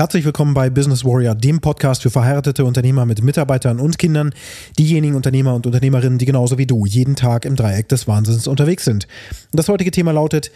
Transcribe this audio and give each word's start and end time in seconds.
Herzlich 0.00 0.24
willkommen 0.24 0.54
bei 0.54 0.70
Business 0.70 1.04
Warrior, 1.04 1.34
dem 1.34 1.60
Podcast 1.60 2.00
für 2.00 2.08
verheiratete 2.08 2.64
Unternehmer 2.64 3.04
mit 3.04 3.22
Mitarbeitern 3.22 3.78
und 3.78 3.98
Kindern, 3.98 4.32
diejenigen 4.78 5.14
Unternehmer 5.14 5.54
und 5.54 5.66
Unternehmerinnen, 5.66 6.16
die 6.16 6.24
genauso 6.24 6.56
wie 6.56 6.64
du 6.64 6.86
jeden 6.86 7.16
Tag 7.16 7.44
im 7.44 7.54
Dreieck 7.54 7.86
des 7.90 8.08
Wahnsinns 8.08 8.46
unterwegs 8.46 8.86
sind. 8.86 9.06
Und 9.52 9.58
das 9.58 9.68
heutige 9.68 9.90
Thema 9.90 10.12
lautet 10.12 10.52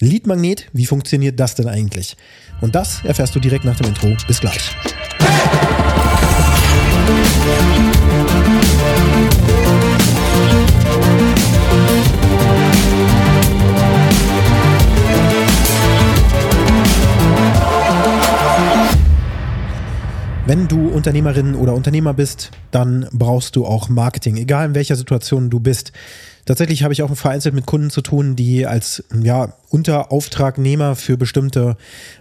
Leadmagnet, 0.00 0.66
wie 0.72 0.86
funktioniert 0.86 1.38
das 1.38 1.54
denn 1.54 1.68
eigentlich? 1.68 2.16
Und 2.60 2.74
das 2.74 3.04
erfährst 3.04 3.32
du 3.36 3.38
direkt 3.38 3.64
nach 3.64 3.76
dem 3.76 3.86
Intro. 3.86 4.16
Bis 4.26 4.40
gleich. 4.40 4.74
Wenn 20.50 20.66
du 20.66 20.88
Unternehmerin 20.88 21.54
oder 21.54 21.76
Unternehmer 21.76 22.12
bist, 22.12 22.50
dann 22.72 23.06
brauchst 23.12 23.54
du 23.54 23.64
auch 23.64 23.88
Marketing, 23.88 24.36
egal 24.36 24.66
in 24.66 24.74
welcher 24.74 24.96
Situation 24.96 25.48
du 25.48 25.60
bist. 25.60 25.92
Tatsächlich 26.44 26.82
habe 26.82 26.92
ich 26.92 27.04
auch 27.04 27.14
vereinzelt 27.14 27.54
mit 27.54 27.66
Kunden 27.66 27.88
zu 27.88 28.00
tun, 28.00 28.34
die 28.34 28.66
als 28.66 29.04
ja, 29.22 29.54
Unterauftragnehmer 29.68 30.96
für 30.96 31.16
bestimmte 31.16 31.76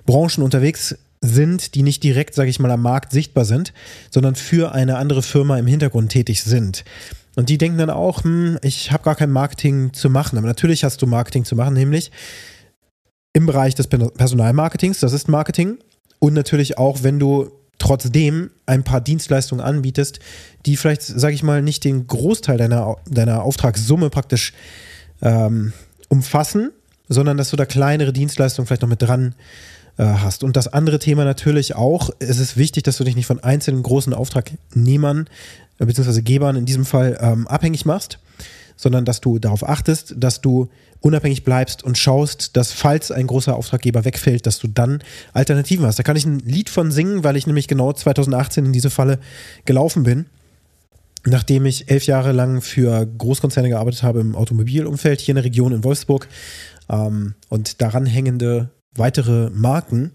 Branchen 0.06 0.44
unterwegs 0.44 0.96
sind, 1.22 1.74
die 1.74 1.82
nicht 1.82 2.04
direkt, 2.04 2.36
sage 2.36 2.52
ich 2.52 2.60
mal, 2.60 2.70
am 2.70 2.84
Markt 2.84 3.14
sichtbar 3.14 3.46
sind, 3.46 3.74
sondern 4.12 4.36
für 4.36 4.74
eine 4.74 4.98
andere 4.98 5.24
Firma 5.24 5.58
im 5.58 5.66
Hintergrund 5.66 6.12
tätig 6.12 6.44
sind. 6.44 6.86
Und 7.36 7.50
die 7.50 7.58
denken 7.58 7.80
dann 7.80 7.90
auch, 7.90 8.26
hm, 8.26 8.60
ich 8.62 8.92
habe 8.92 9.06
gar 9.06 9.16
kein 9.16 9.32
Marketing 9.32 9.92
zu 9.94 10.08
machen. 10.08 10.38
Aber 10.38 10.46
natürlich 10.46 10.84
hast 10.84 11.02
du 11.02 11.08
Marketing 11.08 11.46
zu 11.46 11.56
machen, 11.56 11.74
nämlich 11.74 12.12
im 13.34 13.48
Bereich 13.48 13.74
des 13.74 13.88
Personalmarketings, 13.88 15.00
das 15.00 15.14
ist 15.14 15.30
Marketing. 15.30 15.80
Und 16.20 16.36
natürlich 16.36 16.78
auch, 16.78 17.02
wenn 17.02 17.18
du 17.18 17.59
trotzdem 17.80 18.52
ein 18.66 18.84
paar 18.84 19.02
Dienstleistungen 19.02 19.64
anbietest, 19.64 20.20
die 20.66 20.78
vielleicht, 20.78 21.02
sage 21.02 21.34
ich 21.34 21.44
mal, 21.44 21.62
nicht 21.62 21.84
den 21.84 22.06
Großteil 22.06 22.58
deiner, 22.58 22.98
deiner 23.10 23.44
Auftragssumme 23.44 24.10
praktisch 24.10 24.54
ähm, 25.22 25.74
umfassen, 26.10 26.72
sondern 27.08 27.38
dass 27.38 27.50
du 27.50 27.56
da 27.56 27.66
kleinere 27.66 28.14
Dienstleistungen 28.14 28.68
vielleicht 28.68 28.84
noch 28.84 28.90
mit 28.90 29.02
dran 29.02 29.34
äh, 29.98 30.04
hast. 30.04 30.44
Und 30.44 30.56
das 30.56 30.68
andere 30.68 31.00
Thema 31.00 31.26
natürlich 31.26 31.76
auch, 31.76 32.10
es 32.20 32.40
ist 32.40 32.58
wichtig, 32.58 32.84
dass 32.84 32.98
du 32.98 33.04
dich 33.04 33.16
nicht 33.16 33.26
von 33.26 33.40
einzelnen 33.40 33.84
großen 33.84 34.14
Auftragnehmern 34.14 35.28
äh, 35.80 35.86
bzw. 35.86 36.22
Gebern 36.22 36.56
in 36.56 36.66
diesem 36.66 36.86
Fall 36.86 37.18
ähm, 37.20 37.48
abhängig 37.48 37.86
machst, 37.86 38.20
sondern 38.80 39.04
dass 39.04 39.20
du 39.20 39.40
darauf 39.40 39.68
achtest, 39.68 40.16
dass 40.16 40.40
du 40.40 40.70
unabhängig 41.02 41.44
bleibst 41.44 41.84
und 41.84 41.98
schaust, 41.98 42.56
dass 42.56 42.72
falls 42.72 43.12
ein 43.12 43.28
großer 43.28 43.54
Auftraggeber 43.54 44.06
wegfällt, 44.06 44.46
dass 44.46 44.58
du 44.58 44.70
dann 44.70 45.04
Alternativen 45.34 45.86
hast. 45.86 46.00
Da 46.00 46.04
kann 46.04 46.16
ich 46.16 46.26
ein 46.26 46.40
Lied 46.40 46.70
von 46.70 46.90
singen, 46.90 47.26
weil 47.26 47.36
ich 47.36 47.46
nämlich 47.46 47.68
genau 47.68 47.92
2018 47.92 48.68
in 48.68 48.72
diese 48.72 48.90
Falle 48.90 49.20
gelaufen 49.66 50.04
bin. 50.04 50.28
Nachdem 51.26 51.66
ich 51.66 51.92
elf 51.92 52.06
Jahre 52.06 52.32
lang 52.32 52.62
für 52.62 53.06
Großkonzerne 53.06 53.68
gearbeitet 53.68 54.02
habe 54.04 54.22
im 54.22 54.34
Automobilumfeld 54.34 55.20
hier 55.20 55.34
in 55.34 55.36
der 55.36 55.44
Region 55.44 55.74
in 55.74 55.84
Wolfsburg 55.84 56.30
ähm, 56.90 57.34
und 57.50 57.82
daran 57.82 58.06
hängende 58.06 58.70
weitere 58.96 59.50
Marken, 59.50 60.12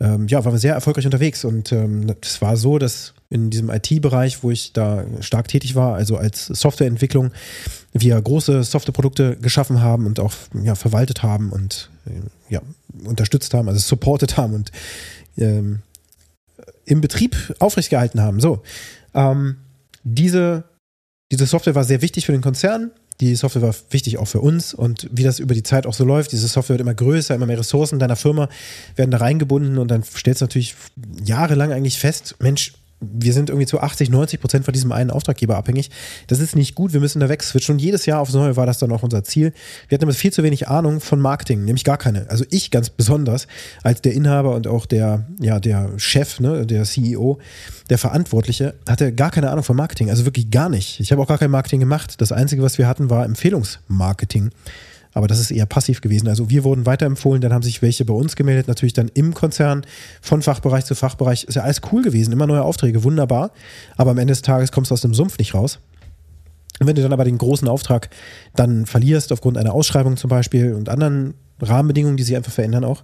ähm, 0.00 0.28
ja, 0.28 0.42
waren 0.46 0.54
wir 0.54 0.58
sehr 0.58 0.72
erfolgreich 0.72 1.04
unterwegs. 1.04 1.44
Und 1.44 1.72
ähm, 1.72 2.14
es 2.22 2.40
war 2.40 2.56
so, 2.56 2.78
dass 2.78 3.12
in 3.28 3.50
diesem 3.50 3.68
IT-Bereich, 3.68 4.42
wo 4.42 4.50
ich 4.50 4.72
da 4.72 5.04
stark 5.20 5.48
tätig 5.48 5.74
war, 5.74 5.94
also 5.94 6.16
als 6.16 6.46
Softwareentwicklung, 6.46 7.32
wir 8.00 8.20
große 8.20 8.62
Softwareprodukte 8.62 9.36
geschaffen 9.36 9.80
haben 9.80 10.06
und 10.06 10.20
auch 10.20 10.32
ja, 10.62 10.74
verwaltet 10.74 11.22
haben 11.22 11.50
und 11.50 11.90
äh, 12.06 12.52
ja, 12.52 12.62
unterstützt 13.04 13.54
haben, 13.54 13.68
also 13.68 13.80
supported 13.80 14.36
haben 14.36 14.54
und 14.54 14.72
ähm, 15.36 15.80
im 16.84 17.00
Betrieb 17.00 17.36
aufrecht 17.58 17.90
gehalten 17.90 18.20
haben. 18.20 18.40
So, 18.40 18.62
ähm, 19.14 19.56
diese, 20.04 20.64
diese 21.30 21.46
Software 21.46 21.74
war 21.74 21.84
sehr 21.84 22.02
wichtig 22.02 22.26
für 22.26 22.32
den 22.32 22.40
Konzern. 22.40 22.90
Die 23.20 23.34
Software 23.34 23.62
war 23.62 23.74
wichtig 23.90 24.18
auch 24.18 24.26
für 24.26 24.40
uns 24.40 24.72
und 24.72 25.08
wie 25.10 25.24
das 25.24 25.40
über 25.40 25.54
die 25.54 25.64
Zeit 25.64 25.86
auch 25.86 25.94
so 25.94 26.04
läuft. 26.04 26.30
Diese 26.30 26.46
Software 26.46 26.74
wird 26.74 26.82
immer 26.82 26.94
größer, 26.94 27.34
immer 27.34 27.46
mehr 27.46 27.58
Ressourcen 27.58 27.98
deiner 27.98 28.16
Firma 28.16 28.48
werden 28.94 29.10
da 29.10 29.18
reingebunden 29.18 29.78
und 29.78 29.90
dann 29.90 30.04
stellst 30.04 30.40
du 30.40 30.44
natürlich 30.44 30.76
jahrelang 31.24 31.72
eigentlich 31.72 31.98
fest, 31.98 32.36
Mensch, 32.38 32.74
wir 33.00 33.32
sind 33.32 33.48
irgendwie 33.50 33.66
zu 33.66 33.80
80, 33.80 34.10
90 34.10 34.40
Prozent 34.40 34.64
von 34.64 34.72
diesem 34.72 34.90
einen 34.90 35.10
Auftraggeber 35.10 35.56
abhängig. 35.56 35.90
Das 36.26 36.40
ist 36.40 36.56
nicht 36.56 36.74
gut, 36.74 36.92
wir 36.92 37.00
müssen 37.00 37.20
da 37.20 37.28
wegswitchen. 37.28 37.74
Und 37.74 37.78
jedes 37.78 38.06
Jahr 38.06 38.20
aufs 38.20 38.32
Neue 38.32 38.56
war 38.56 38.66
das 38.66 38.78
dann 38.78 38.90
auch 38.90 39.02
unser 39.02 39.22
Ziel. 39.22 39.52
Wir 39.88 39.96
hatten 39.96 40.04
aber 40.04 40.14
viel 40.14 40.32
zu 40.32 40.42
wenig 40.42 40.68
Ahnung 40.68 41.00
von 41.00 41.20
Marketing, 41.20 41.64
nämlich 41.64 41.84
gar 41.84 41.96
keine. 41.96 42.28
Also 42.28 42.44
ich 42.50 42.70
ganz 42.70 42.90
besonders 42.90 43.46
als 43.82 44.02
der 44.02 44.14
Inhaber 44.14 44.54
und 44.54 44.66
auch 44.66 44.86
der, 44.86 45.26
ja, 45.40 45.60
der 45.60 45.90
Chef, 45.96 46.40
ne, 46.40 46.66
der 46.66 46.84
CEO, 46.84 47.38
der 47.88 47.98
Verantwortliche, 47.98 48.74
hatte 48.88 49.12
gar 49.12 49.30
keine 49.30 49.50
Ahnung 49.50 49.64
von 49.64 49.76
Marketing. 49.76 50.10
Also 50.10 50.24
wirklich 50.24 50.50
gar 50.50 50.68
nicht. 50.68 50.98
Ich 51.00 51.12
habe 51.12 51.22
auch 51.22 51.28
gar 51.28 51.38
kein 51.38 51.50
Marketing 51.50 51.80
gemacht. 51.80 52.20
Das 52.20 52.32
Einzige, 52.32 52.62
was 52.62 52.78
wir 52.78 52.88
hatten, 52.88 53.10
war 53.10 53.24
Empfehlungsmarketing. 53.24 54.50
Aber 55.18 55.26
das 55.26 55.40
ist 55.40 55.50
eher 55.50 55.66
passiv 55.66 56.00
gewesen. 56.00 56.28
Also 56.28 56.48
wir 56.48 56.62
wurden 56.62 56.86
weiterempfohlen, 56.86 57.40
dann 57.40 57.52
haben 57.52 57.64
sich 57.64 57.82
welche 57.82 58.04
bei 58.04 58.14
uns 58.14 58.36
gemeldet, 58.36 58.68
natürlich 58.68 58.92
dann 58.92 59.10
im 59.14 59.34
Konzern 59.34 59.84
von 60.22 60.42
Fachbereich 60.42 60.84
zu 60.84 60.94
Fachbereich. 60.94 61.42
Ist 61.42 61.56
ja 61.56 61.62
alles 61.62 61.80
cool 61.90 62.04
gewesen, 62.04 62.32
immer 62.32 62.46
neue 62.46 62.62
Aufträge, 62.62 63.02
wunderbar. 63.02 63.50
Aber 63.96 64.12
am 64.12 64.18
Ende 64.18 64.30
des 64.30 64.42
Tages 64.42 64.70
kommst 64.70 64.92
du 64.92 64.94
aus 64.94 65.00
dem 65.00 65.14
Sumpf 65.14 65.36
nicht 65.38 65.54
raus. 65.54 65.80
Und 66.78 66.86
wenn 66.86 66.94
du 66.94 67.02
dann 67.02 67.12
aber 67.12 67.24
den 67.24 67.36
großen 67.36 67.66
Auftrag 67.66 68.10
dann 68.54 68.86
verlierst, 68.86 69.32
aufgrund 69.32 69.58
einer 69.58 69.74
Ausschreibung 69.74 70.16
zum 70.16 70.30
Beispiel 70.30 70.72
und 70.72 70.88
anderen 70.88 71.34
Rahmenbedingungen, 71.60 72.16
die 72.16 72.22
sich 72.22 72.36
einfach 72.36 72.52
verändern 72.52 72.84
auch, 72.84 73.02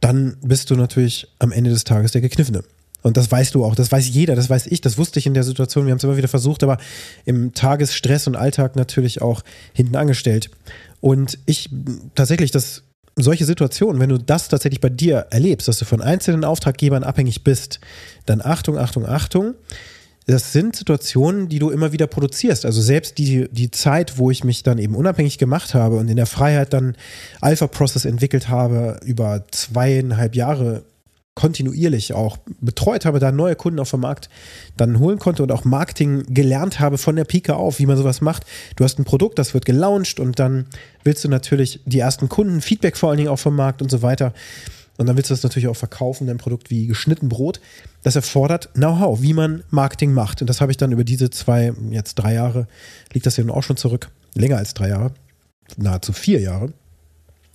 dann 0.00 0.38
bist 0.40 0.70
du 0.70 0.74
natürlich 0.74 1.28
am 1.38 1.52
Ende 1.52 1.68
des 1.68 1.84
Tages 1.84 2.12
der 2.12 2.22
Gekniffene. 2.22 2.64
Und 3.02 3.18
das 3.18 3.30
weißt 3.30 3.54
du 3.54 3.64
auch, 3.64 3.74
das 3.74 3.92
weiß 3.92 4.08
jeder, 4.08 4.36
das 4.36 4.48
weiß 4.48 4.68
ich, 4.68 4.80
das 4.80 4.96
wusste 4.96 5.18
ich 5.18 5.26
in 5.26 5.34
der 5.34 5.42
Situation. 5.42 5.84
Wir 5.84 5.90
haben 5.90 5.98
es 5.98 6.04
immer 6.04 6.16
wieder 6.16 6.28
versucht, 6.28 6.62
aber 6.62 6.78
im 7.24 7.52
Tagesstress 7.52 8.26
und 8.26 8.36
Alltag 8.36 8.76
natürlich 8.76 9.20
auch 9.20 9.42
hinten 9.74 9.96
angestellt. 9.96 10.50
Und 11.02 11.40
ich 11.46 11.68
tatsächlich, 12.14 12.52
dass 12.52 12.84
solche 13.16 13.44
Situationen, 13.44 14.00
wenn 14.00 14.08
du 14.08 14.18
das 14.18 14.48
tatsächlich 14.48 14.80
bei 14.80 14.88
dir 14.88 15.26
erlebst, 15.30 15.66
dass 15.66 15.78
du 15.78 15.84
von 15.84 16.00
einzelnen 16.00 16.44
Auftraggebern 16.44 17.02
abhängig 17.02 17.42
bist, 17.42 17.80
dann 18.24 18.40
Achtung, 18.40 18.78
Achtung, 18.78 19.04
Achtung. 19.04 19.54
Das 20.28 20.52
sind 20.52 20.76
Situationen, 20.76 21.48
die 21.48 21.58
du 21.58 21.70
immer 21.70 21.90
wieder 21.90 22.06
produzierst. 22.06 22.64
Also 22.64 22.80
selbst 22.80 23.18
die, 23.18 23.48
die 23.50 23.72
Zeit, 23.72 24.16
wo 24.16 24.30
ich 24.30 24.44
mich 24.44 24.62
dann 24.62 24.78
eben 24.78 24.94
unabhängig 24.94 25.38
gemacht 25.38 25.74
habe 25.74 25.96
und 25.96 26.08
in 26.08 26.16
der 26.16 26.26
Freiheit 26.26 26.72
dann 26.72 26.96
Alpha 27.40 27.66
Process 27.66 28.04
entwickelt 28.04 28.48
habe, 28.48 29.00
über 29.04 29.44
zweieinhalb 29.50 30.36
Jahre 30.36 30.84
kontinuierlich 31.34 32.12
auch 32.12 32.36
betreut 32.60 33.06
habe, 33.06 33.18
da 33.18 33.32
neue 33.32 33.56
Kunden 33.56 33.80
auf 33.80 33.90
dem 33.90 34.00
Markt 34.00 34.28
dann 34.76 34.98
holen 34.98 35.18
konnte 35.18 35.42
und 35.42 35.50
auch 35.50 35.64
Marketing 35.64 36.24
gelernt 36.28 36.78
habe 36.78 36.98
von 36.98 37.16
der 37.16 37.24
Pike 37.24 37.56
auf, 37.56 37.78
wie 37.78 37.86
man 37.86 37.96
sowas 37.96 38.20
macht. 38.20 38.44
Du 38.76 38.84
hast 38.84 38.98
ein 38.98 39.04
Produkt, 39.04 39.38
das 39.38 39.54
wird 39.54 39.64
gelauncht 39.64 40.20
und 40.20 40.38
dann 40.38 40.66
willst 41.04 41.24
du 41.24 41.28
natürlich 41.28 41.80
die 41.86 42.00
ersten 42.00 42.28
Kunden, 42.28 42.60
Feedback 42.60 42.96
vor 42.96 43.08
allen 43.08 43.16
Dingen 43.16 43.30
auch 43.30 43.38
vom 43.38 43.56
Markt 43.56 43.80
und 43.80 43.90
so 43.90 44.02
weiter. 44.02 44.34
Und 44.98 45.06
dann 45.06 45.16
willst 45.16 45.30
du 45.30 45.34
das 45.34 45.42
natürlich 45.42 45.68
auch 45.68 45.76
verkaufen, 45.76 46.26
dein 46.26 46.36
Produkt 46.36 46.68
wie 46.68 46.86
geschnitten 46.86 47.30
Brot. 47.30 47.60
Das 48.02 48.14
erfordert 48.14 48.68
Know-how, 48.74 49.22
wie 49.22 49.32
man 49.32 49.64
Marketing 49.70 50.12
macht. 50.12 50.42
Und 50.42 50.50
das 50.50 50.60
habe 50.60 50.70
ich 50.70 50.76
dann 50.76 50.92
über 50.92 51.02
diese 51.02 51.30
zwei, 51.30 51.72
jetzt 51.90 52.16
drei 52.16 52.34
Jahre, 52.34 52.68
liegt 53.12 53.24
das 53.24 53.38
ja 53.38 53.44
nun 53.44 53.56
auch 53.56 53.62
schon 53.62 53.78
zurück, 53.78 54.10
länger 54.34 54.58
als 54.58 54.74
drei 54.74 54.90
Jahre, 54.90 55.12
nahezu 55.78 56.12
vier 56.12 56.40
Jahre, 56.40 56.74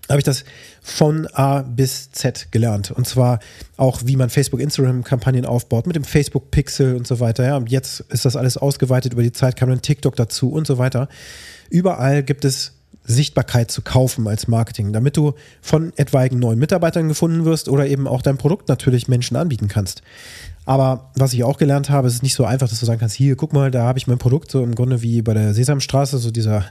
habe 0.10 0.20
ich 0.20 0.24
das 0.24 0.44
von 0.82 1.28
A 1.34 1.62
bis 1.62 2.12
Z 2.12 2.48
gelernt. 2.52 2.92
Und 2.92 3.08
zwar 3.08 3.40
auch, 3.76 4.02
wie 4.06 4.16
man 4.16 4.30
Facebook, 4.30 4.60
Instagram-Kampagnen 4.60 5.46
aufbaut, 5.46 5.88
mit 5.88 5.96
dem 5.96 6.04
Facebook 6.04 6.52
Pixel 6.52 6.96
und 6.96 7.06
so 7.06 7.20
weiter. 7.20 7.46
Ja, 7.46 7.58
und 7.58 7.70
jetzt 7.70 8.02
ist 8.10 8.26
das 8.26 8.36
alles 8.36 8.58
ausgeweitet 8.58 9.14
über 9.14 9.24
die 9.24 9.32
Zeit, 9.32 9.56
kam 9.56 9.70
dann 9.70 9.82
TikTok 9.82 10.16
dazu 10.16 10.52
und 10.52 10.66
so 10.66 10.78
weiter. 10.78 11.10
Überall 11.70 12.24
gibt 12.24 12.46
es 12.46 12.74
Sichtbarkeit 13.08 13.72
zu 13.72 13.82
kaufen 13.82 14.28
als 14.28 14.48
Marketing, 14.48 14.92
damit 14.92 15.16
du 15.16 15.34
von 15.62 15.94
etwaigen 15.96 16.40
neuen 16.40 16.60
Mitarbeitern 16.60 17.08
gefunden 17.08 17.46
wirst 17.46 17.70
oder 17.70 17.88
eben 17.88 18.06
auch 18.06 18.22
dein 18.22 18.38
Produkt 18.38 18.68
natürlich 18.68 19.08
Menschen 19.08 19.38
anbieten 19.38 19.70
kannst. 19.70 20.02
Aber 20.66 21.12
was 21.16 21.32
ich 21.32 21.46
auch 21.46 21.58
gelernt 21.58 21.90
habe, 21.90 22.10
ist 22.10 22.16
es 22.16 22.22
nicht 22.22 22.36
so 22.36 22.44
einfach, 22.44 22.68
dass 22.68 22.82
du 22.82 22.86
sagen 22.86 23.00
kannst, 23.00 23.16
hier, 23.16 23.38
guck 23.38 23.54
mal, 23.54 23.72
da 23.72 23.84
habe 23.84 23.98
ich 23.98 24.08
mein 24.08 24.18
Produkt, 24.18 24.52
so 24.52 24.62
im 24.62 24.76
Grunde 24.76 25.02
wie 25.02 25.22
bei 25.22 25.34
der 25.34 25.54
Sesamstraße, 25.54 26.18
so 26.18 26.32
dieser 26.32 26.66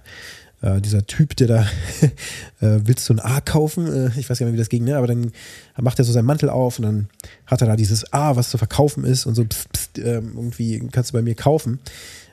äh, 0.62 0.80
dieser 0.80 1.06
Typ, 1.06 1.36
der 1.36 1.46
da, 1.46 1.62
äh, 2.60 2.80
willst 2.84 3.08
du 3.08 3.14
ein 3.14 3.20
A 3.20 3.40
kaufen? 3.40 3.86
Äh, 3.86 4.18
ich 4.18 4.28
weiß 4.28 4.38
gar 4.38 4.46
nicht, 4.46 4.54
wie 4.54 4.58
das 4.58 4.68
ging, 4.68 4.84
ne? 4.84 4.96
aber 4.96 5.06
dann 5.06 5.32
macht 5.76 5.98
er 5.98 6.04
so 6.04 6.12
seinen 6.12 6.26
Mantel 6.26 6.50
auf 6.50 6.78
und 6.78 6.84
dann 6.84 7.08
hat 7.46 7.60
er 7.60 7.66
da 7.66 7.76
dieses 7.76 8.12
A, 8.12 8.36
was 8.36 8.50
zu 8.50 8.58
verkaufen 8.58 9.04
ist 9.04 9.26
und 9.26 9.34
so, 9.34 9.44
pst, 9.44 9.72
pst, 9.72 9.98
ähm, 9.98 10.32
irgendwie 10.36 10.88
kannst 10.90 11.10
du 11.10 11.14
bei 11.14 11.22
mir 11.22 11.34
kaufen. 11.34 11.78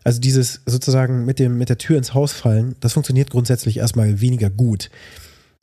Also 0.03 0.19
dieses 0.19 0.61
sozusagen 0.65 1.25
mit, 1.25 1.39
dem, 1.39 1.57
mit 1.57 1.69
der 1.69 1.77
Tür 1.77 1.97
ins 1.97 2.13
Haus 2.13 2.33
fallen, 2.33 2.75
das 2.81 2.93
funktioniert 2.93 3.29
grundsätzlich 3.29 3.77
erstmal 3.77 4.19
weniger 4.19 4.49
gut. 4.49 4.89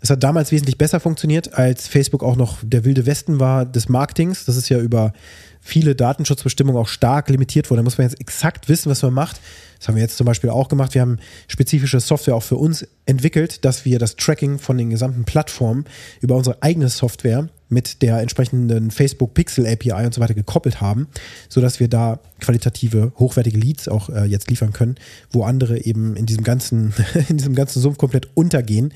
Es 0.00 0.08
hat 0.08 0.22
damals 0.22 0.50
wesentlich 0.50 0.78
besser 0.78 0.98
funktioniert, 0.98 1.54
als 1.54 1.86
Facebook 1.86 2.22
auch 2.22 2.36
noch 2.36 2.58
der 2.62 2.84
wilde 2.84 3.04
Westen 3.04 3.38
war 3.38 3.66
des 3.66 3.88
Marketings. 3.88 4.46
Das 4.46 4.56
ist 4.56 4.68
ja 4.70 4.78
über 4.78 5.12
viele 5.60 5.94
Datenschutzbestimmungen 5.94 6.80
auch 6.80 6.88
stark 6.88 7.28
limitiert 7.28 7.68
worden. 7.68 7.80
Da 7.80 7.82
muss 7.84 7.98
man 7.98 8.06
jetzt 8.08 8.18
exakt 8.18 8.68
wissen, 8.70 8.90
was 8.90 9.02
man 9.02 9.12
macht. 9.12 9.40
Das 9.78 9.88
haben 9.88 9.96
wir 9.96 10.02
jetzt 10.02 10.16
zum 10.16 10.24
Beispiel 10.26 10.48
auch 10.48 10.68
gemacht. 10.68 10.94
Wir 10.94 11.02
haben 11.02 11.18
spezifische 11.48 12.00
Software 12.00 12.34
auch 12.34 12.42
für 12.42 12.56
uns 12.56 12.86
entwickelt, 13.04 13.64
dass 13.64 13.84
wir 13.84 13.98
das 13.98 14.16
Tracking 14.16 14.58
von 14.58 14.78
den 14.78 14.88
gesamten 14.88 15.24
Plattformen 15.24 15.84
über 16.22 16.34
unsere 16.36 16.62
eigene 16.62 16.88
Software 16.88 17.48
mit 17.68 18.02
der 18.02 18.20
entsprechenden 18.20 18.90
Facebook 18.90 19.34
Pixel 19.34 19.66
API 19.66 20.04
und 20.04 20.14
so 20.14 20.20
weiter 20.20 20.34
gekoppelt 20.34 20.80
haben, 20.80 21.08
sodass 21.48 21.78
wir 21.78 21.88
da 21.88 22.20
qualitative, 22.40 23.12
hochwertige 23.18 23.58
Leads 23.58 23.88
auch 23.88 24.08
äh, 24.08 24.24
jetzt 24.24 24.50
liefern 24.50 24.72
können, 24.72 24.96
wo 25.30 25.44
andere 25.44 25.78
eben 25.78 26.16
in 26.16 26.26
diesem 26.26 26.42
ganzen, 26.42 26.94
in 27.28 27.36
diesem 27.36 27.54
ganzen 27.54 27.80
Sumpf 27.80 27.98
komplett 27.98 28.28
untergehen 28.34 28.92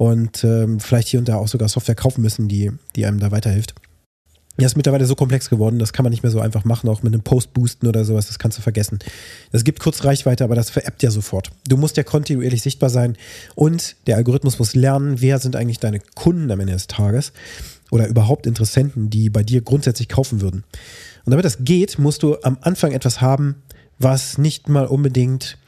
und 0.00 0.44
ähm, 0.44 0.80
vielleicht 0.80 1.08
hier 1.08 1.20
und 1.20 1.28
da 1.28 1.36
auch 1.36 1.46
sogar 1.46 1.68
Software 1.68 1.94
kaufen 1.94 2.22
müssen, 2.22 2.48
die, 2.48 2.72
die 2.96 3.04
einem 3.04 3.20
da 3.20 3.32
weiterhilft. 3.32 3.74
Ja, 4.56 4.64
ist 4.64 4.74
mittlerweile 4.74 5.04
so 5.04 5.14
komplex 5.14 5.50
geworden, 5.50 5.78
das 5.78 5.92
kann 5.92 6.04
man 6.04 6.10
nicht 6.10 6.22
mehr 6.22 6.32
so 6.32 6.40
einfach 6.40 6.64
machen, 6.64 6.88
auch 6.88 7.02
mit 7.02 7.12
einem 7.12 7.22
Post 7.22 7.52
boosten 7.52 7.86
oder 7.86 8.02
sowas, 8.06 8.26
das 8.26 8.38
kannst 8.38 8.56
du 8.56 8.62
vergessen. 8.62 8.98
Es 9.52 9.62
gibt 9.62 9.78
Kurzreichweite, 9.78 10.42
aber 10.42 10.54
das 10.54 10.70
veräppt 10.70 11.02
ja 11.02 11.10
sofort. 11.10 11.50
Du 11.68 11.76
musst 11.76 11.98
ja 11.98 12.02
kontinuierlich 12.02 12.62
sichtbar 12.62 12.88
sein 12.88 13.14
und 13.54 13.96
der 14.06 14.16
Algorithmus 14.16 14.58
muss 14.58 14.74
lernen, 14.74 15.20
wer 15.20 15.38
sind 15.38 15.54
eigentlich 15.54 15.80
deine 15.80 16.00
Kunden 16.00 16.50
am 16.50 16.60
Ende 16.60 16.72
des 16.72 16.86
Tages 16.86 17.34
oder 17.90 18.08
überhaupt 18.08 18.46
Interessenten, 18.46 19.10
die 19.10 19.28
bei 19.28 19.42
dir 19.42 19.60
grundsätzlich 19.60 20.08
kaufen 20.08 20.40
würden. 20.40 20.64
Und 21.26 21.32
damit 21.32 21.44
das 21.44 21.58
geht, 21.62 21.98
musst 21.98 22.22
du 22.22 22.38
am 22.42 22.56
Anfang 22.62 22.92
etwas 22.92 23.20
haben, 23.20 23.56
was 23.98 24.38
nicht 24.38 24.70
mal 24.70 24.86
unbedingt 24.86 25.58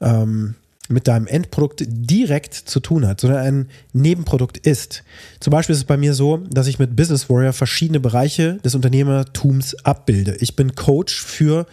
ähm, 0.00 0.54
mit 0.92 1.08
deinem 1.08 1.26
Endprodukt 1.26 1.84
direkt 1.86 2.54
zu 2.54 2.80
tun 2.80 3.06
hat, 3.06 3.20
sondern 3.20 3.40
ein 3.40 3.68
Nebenprodukt 3.92 4.58
ist. 4.58 5.02
Zum 5.40 5.50
Beispiel 5.50 5.72
ist 5.72 5.80
es 5.80 5.84
bei 5.84 5.96
mir 5.96 6.14
so, 6.14 6.38
dass 6.50 6.66
ich 6.66 6.78
mit 6.78 6.96
Business 6.96 7.28
Warrior 7.28 7.52
verschiedene 7.52 8.00
Bereiche 8.00 8.58
des 8.64 8.74
Unternehmertums 8.74 9.74
abbilde. 9.84 10.36
Ich 10.40 10.56
bin 10.56 10.74
Coach 10.74 11.22
für 11.22 11.66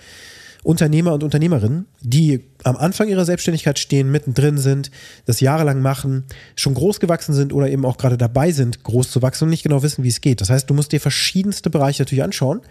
Unternehmer 0.63 1.13
und 1.13 1.23
Unternehmerinnen, 1.23 1.85
die 2.01 2.41
am 2.63 2.75
Anfang 2.75 3.07
ihrer 3.07 3.23
Selbstständigkeit 3.23 3.79
stehen, 3.79 4.11
mittendrin 4.11 4.57
sind, 4.57 4.91
das 5.25 5.39
jahrelang 5.39 5.81
machen, 5.81 6.25
schon 6.55 6.73
groß 6.73 6.99
gewachsen 6.99 7.33
sind 7.33 7.53
oder 7.53 7.69
eben 7.69 7.85
auch 7.85 7.97
gerade 7.97 8.17
dabei 8.17 8.51
sind, 8.51 8.83
groß 8.83 9.09
zu 9.09 9.21
wachsen 9.21 9.45
und 9.45 9.51
nicht 9.51 9.63
genau 9.63 9.83
wissen, 9.83 10.03
wie 10.03 10.09
es 10.09 10.19
geht. 10.19 10.41
Das 10.41 10.49
heißt, 10.49 10.69
du 10.69 10.73
musst 10.73 10.91
dir 10.91 10.99
verschiedenste 10.99 11.69
Bereiche 11.69 12.01
natürlich 12.01 12.23
anschauen 12.23 12.61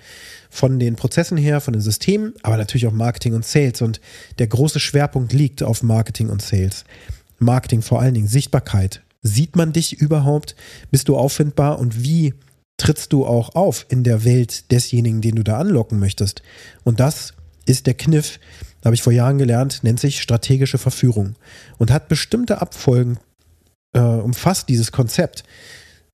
von 0.51 0.79
den 0.79 0.97
Prozessen 0.97 1.39
her, 1.39 1.61
von 1.61 1.73
den 1.73 1.83
Systemen, 1.83 2.35
aber 2.43 2.59
natürlich 2.59 2.87
auch 2.87 2.93
Marketing 2.93 3.35
und 3.35 3.45
Sales. 3.45 3.81
Und 3.81 4.01
der 4.39 4.49
große 4.49 4.81
Schwerpunkt 4.81 5.33
liegt 5.33 5.63
auf 5.63 5.83
Marketing 5.83 6.29
und 6.29 6.43
Sales. 6.43 6.85
Marketing 7.39 7.83
vor 7.83 8.01
allen 8.01 8.15
Dingen, 8.15 8.29
Sichtbarkeit. 8.29 9.03
Sieht 9.23 9.57
man 9.57 9.73
dich 9.73 10.01
überhaupt? 10.01 10.57
Bist 10.91 11.09
du 11.09 11.17
auffindbar? 11.17 11.79
Und 11.79 12.03
wie 12.03 12.35
trittst 12.77 13.13
du 13.13 13.27
auch 13.27 13.55
auf 13.55 13.87
in 13.89 14.05
der 14.05 14.25
Welt 14.25 14.71
desjenigen, 14.71 15.21
den 15.21 15.37
du 15.37 15.43
da 15.43 15.59
anlocken 15.59 15.99
möchtest? 15.99 16.43
Und 16.85 17.01
das 17.01 17.35
ist 17.69 17.87
der 17.87 17.95
Kniff, 17.95 18.41
habe 18.85 18.95
ich 18.95 19.03
vor 19.03 19.13
Jahren 19.13 19.39
gelernt, 19.39 19.83
nennt 19.83 20.01
sich 20.01 20.21
strategische 20.21 20.79
Verführung 20.79 21.35
und 21.79 21.91
hat 21.91 22.09
bestimmte 22.09 22.61
Abfolgen, 22.61 23.19
äh, 23.93 24.01
umfasst 24.01 24.69
dieses 24.69 24.93
Konzept. 24.93 25.45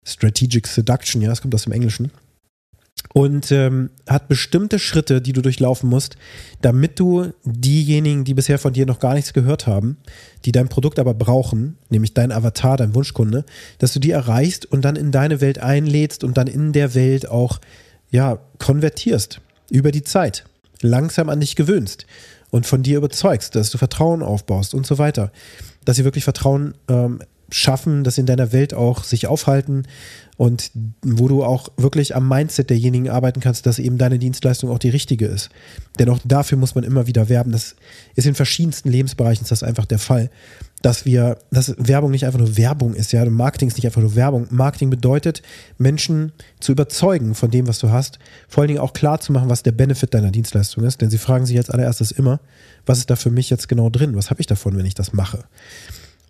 Strategic 0.06 0.66
Seduction, 0.66 1.22
ja, 1.22 1.30
das 1.30 1.40
kommt 1.40 1.54
aus 1.54 1.64
dem 1.64 1.72
Englischen 1.72 2.10
und 3.12 3.52
ähm, 3.52 3.90
hat 4.08 4.28
bestimmte 4.28 4.78
Schritte, 4.78 5.20
die 5.20 5.32
du 5.32 5.42
durchlaufen 5.42 5.88
musst, 5.88 6.16
damit 6.62 6.98
du 6.98 7.32
diejenigen, 7.44 8.24
die 8.24 8.34
bisher 8.34 8.58
von 8.58 8.72
dir 8.72 8.86
noch 8.86 8.98
gar 8.98 9.14
nichts 9.14 9.32
gehört 9.32 9.66
haben, 9.66 9.98
die 10.44 10.52
dein 10.52 10.68
Produkt 10.68 10.98
aber 10.98 11.14
brauchen, 11.14 11.76
nämlich 11.90 12.14
dein 12.14 12.32
Avatar, 12.32 12.76
dein 12.76 12.94
Wunschkunde, 12.94 13.44
dass 13.78 13.92
du 13.92 14.00
die 14.00 14.10
erreichst 14.10 14.66
und 14.66 14.84
dann 14.84 14.96
in 14.96 15.12
deine 15.12 15.40
Welt 15.40 15.58
einlädst 15.58 16.24
und 16.24 16.36
dann 16.36 16.46
in 16.46 16.72
der 16.72 16.94
Welt 16.94 17.28
auch 17.28 17.60
ja 18.10 18.38
konvertierst 18.58 19.40
über 19.70 19.92
die 19.92 20.02
Zeit, 20.02 20.44
langsam 20.84 21.28
an 21.28 21.40
dich 21.40 21.56
gewöhnst 21.56 22.06
und 22.50 22.66
von 22.66 22.82
dir 22.82 22.98
überzeugst, 22.98 23.54
dass 23.54 23.70
du 23.70 23.78
Vertrauen 23.78 24.22
aufbaust 24.22 24.74
und 24.74 24.86
so 24.86 24.98
weiter, 24.98 25.32
dass 25.84 25.96
sie 25.96 26.04
wirklich 26.04 26.24
Vertrauen 26.24 26.74
ähm, 26.88 27.20
schaffen, 27.50 28.04
dass 28.04 28.18
in 28.18 28.26
deiner 28.26 28.52
Welt 28.52 28.74
auch 28.74 29.04
sich 29.04 29.26
aufhalten 29.26 29.84
und 30.36 30.72
wo 31.02 31.28
du 31.28 31.44
auch 31.44 31.68
wirklich 31.76 32.16
am 32.16 32.28
Mindset 32.28 32.70
derjenigen 32.70 33.08
arbeiten 33.08 33.40
kannst, 33.40 33.66
dass 33.66 33.78
eben 33.78 33.98
deine 33.98 34.18
Dienstleistung 34.18 34.70
auch 34.70 34.78
die 34.78 34.88
richtige 34.88 35.26
ist. 35.26 35.50
Denn 35.98 36.08
auch 36.08 36.18
dafür 36.24 36.58
muss 36.58 36.74
man 36.74 36.82
immer 36.82 37.06
wieder 37.06 37.28
werben. 37.28 37.52
Das 37.52 37.76
ist 38.16 38.26
in 38.26 38.34
verschiedensten 38.34 38.90
Lebensbereichen 38.90 39.46
das 39.48 39.62
einfach 39.62 39.84
der 39.84 40.00
Fall, 40.00 40.30
dass 40.82 41.04
wir, 41.04 41.38
dass 41.50 41.74
Werbung 41.78 42.10
nicht 42.10 42.26
einfach 42.26 42.40
nur 42.40 42.56
Werbung 42.56 42.94
ist, 42.94 43.12
ja, 43.12 43.24
Marketing 43.24 43.68
ist 43.68 43.76
nicht 43.76 43.86
einfach 43.86 44.02
nur 44.02 44.16
Werbung. 44.16 44.48
Marketing 44.50 44.90
bedeutet, 44.90 45.42
Menschen 45.78 46.32
zu 46.60 46.72
überzeugen 46.72 47.34
von 47.34 47.50
dem, 47.50 47.68
was 47.68 47.78
du 47.78 47.90
hast, 47.90 48.18
vor 48.48 48.62
allen 48.62 48.68
Dingen 48.68 48.80
auch 48.80 48.92
klar 48.92 49.20
zu 49.20 49.32
machen, 49.32 49.48
was 49.48 49.62
der 49.62 49.72
Benefit 49.72 50.12
deiner 50.14 50.30
Dienstleistung 50.32 50.84
ist, 50.84 51.00
denn 51.00 51.10
sie 51.10 51.18
fragen 51.18 51.46
sich 51.46 51.56
als 51.56 51.70
allererstes 51.70 52.10
immer, 52.10 52.40
was 52.86 52.98
ist 52.98 53.08
da 53.08 53.16
für 53.16 53.30
mich 53.30 53.50
jetzt 53.50 53.68
genau 53.68 53.88
drin? 53.88 54.16
Was 54.16 54.30
habe 54.30 54.40
ich 54.40 54.46
davon, 54.46 54.76
wenn 54.76 54.84
ich 54.84 54.94
das 54.94 55.12
mache? 55.12 55.44